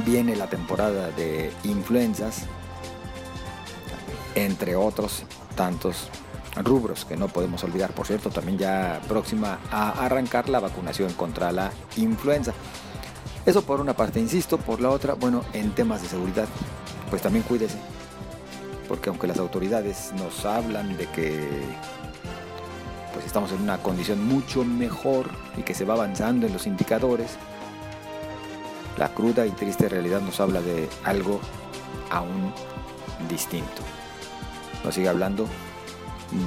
viene 0.05 0.35
la 0.35 0.47
temporada 0.47 1.09
de 1.09 1.51
influencias, 1.63 2.43
entre 4.35 4.75
otros 4.75 5.23
tantos 5.55 6.09
rubros 6.55 7.05
que 7.05 7.17
no 7.17 7.27
podemos 7.27 7.63
olvidar. 7.63 7.91
Por 7.91 8.07
cierto, 8.07 8.29
también 8.29 8.57
ya 8.57 9.01
próxima 9.07 9.59
a 9.71 10.05
arrancar 10.05 10.49
la 10.49 10.59
vacunación 10.59 11.13
contra 11.13 11.51
la 11.51 11.71
influenza. 11.97 12.53
Eso 13.45 13.63
por 13.63 13.81
una 13.81 13.93
parte, 13.93 14.19
insisto, 14.19 14.57
por 14.57 14.81
la 14.81 14.89
otra, 14.89 15.13
bueno, 15.13 15.43
en 15.53 15.71
temas 15.71 16.01
de 16.01 16.09
seguridad, 16.09 16.47
pues 17.09 17.21
también 17.21 17.43
cuídese. 17.43 17.77
Porque 18.87 19.09
aunque 19.09 19.27
las 19.27 19.39
autoridades 19.39 20.11
nos 20.17 20.45
hablan 20.45 20.97
de 20.97 21.05
que 21.07 21.47
pues 23.13 23.25
estamos 23.25 23.51
en 23.51 23.61
una 23.61 23.79
condición 23.79 24.23
mucho 24.23 24.63
mejor 24.63 25.29
y 25.57 25.63
que 25.63 25.73
se 25.73 25.85
va 25.85 25.95
avanzando 25.95 26.47
en 26.47 26.53
los 26.53 26.67
indicadores, 26.67 27.37
la 28.97 29.09
cruda 29.13 29.45
y 29.45 29.51
triste 29.51 29.89
realidad 29.89 30.21
nos 30.21 30.39
habla 30.39 30.61
de 30.61 30.89
algo 31.03 31.39
aún 32.09 32.53
distinto. 33.29 33.81
Nos 34.83 34.95
sigue 34.95 35.09
hablando 35.09 35.47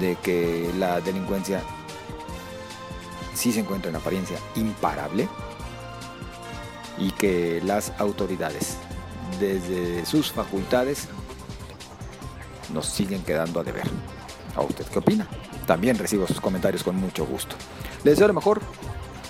de 0.00 0.16
que 0.16 0.70
la 0.78 1.00
delincuencia 1.00 1.62
sí 3.34 3.52
se 3.52 3.60
encuentra 3.60 3.90
en 3.90 3.96
apariencia 3.96 4.38
imparable 4.54 5.28
y 6.98 7.10
que 7.12 7.60
las 7.64 7.92
autoridades 7.98 8.76
desde 9.40 10.04
sus 10.06 10.30
facultades 10.30 11.08
nos 12.72 12.86
siguen 12.86 13.22
quedando 13.22 13.60
a 13.60 13.64
deber. 13.64 13.88
¿A 14.54 14.62
usted 14.62 14.86
qué 14.86 14.98
opina? 14.98 15.26
También 15.66 15.98
recibo 15.98 16.26
sus 16.26 16.40
comentarios 16.40 16.82
con 16.82 16.96
mucho 16.96 17.24
gusto. 17.24 17.56
Les 18.04 18.14
deseo 18.14 18.28
lo 18.28 18.34
mejor 18.34 18.60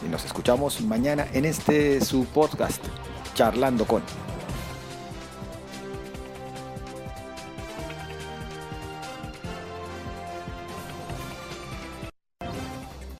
y 0.04 0.08
nos 0.08 0.24
escuchamos 0.24 0.80
mañana 0.82 1.26
en 1.32 1.44
este 1.44 2.00
su 2.04 2.24
podcast, 2.26 2.82
Charlando 3.34 3.86
con. 3.86 4.02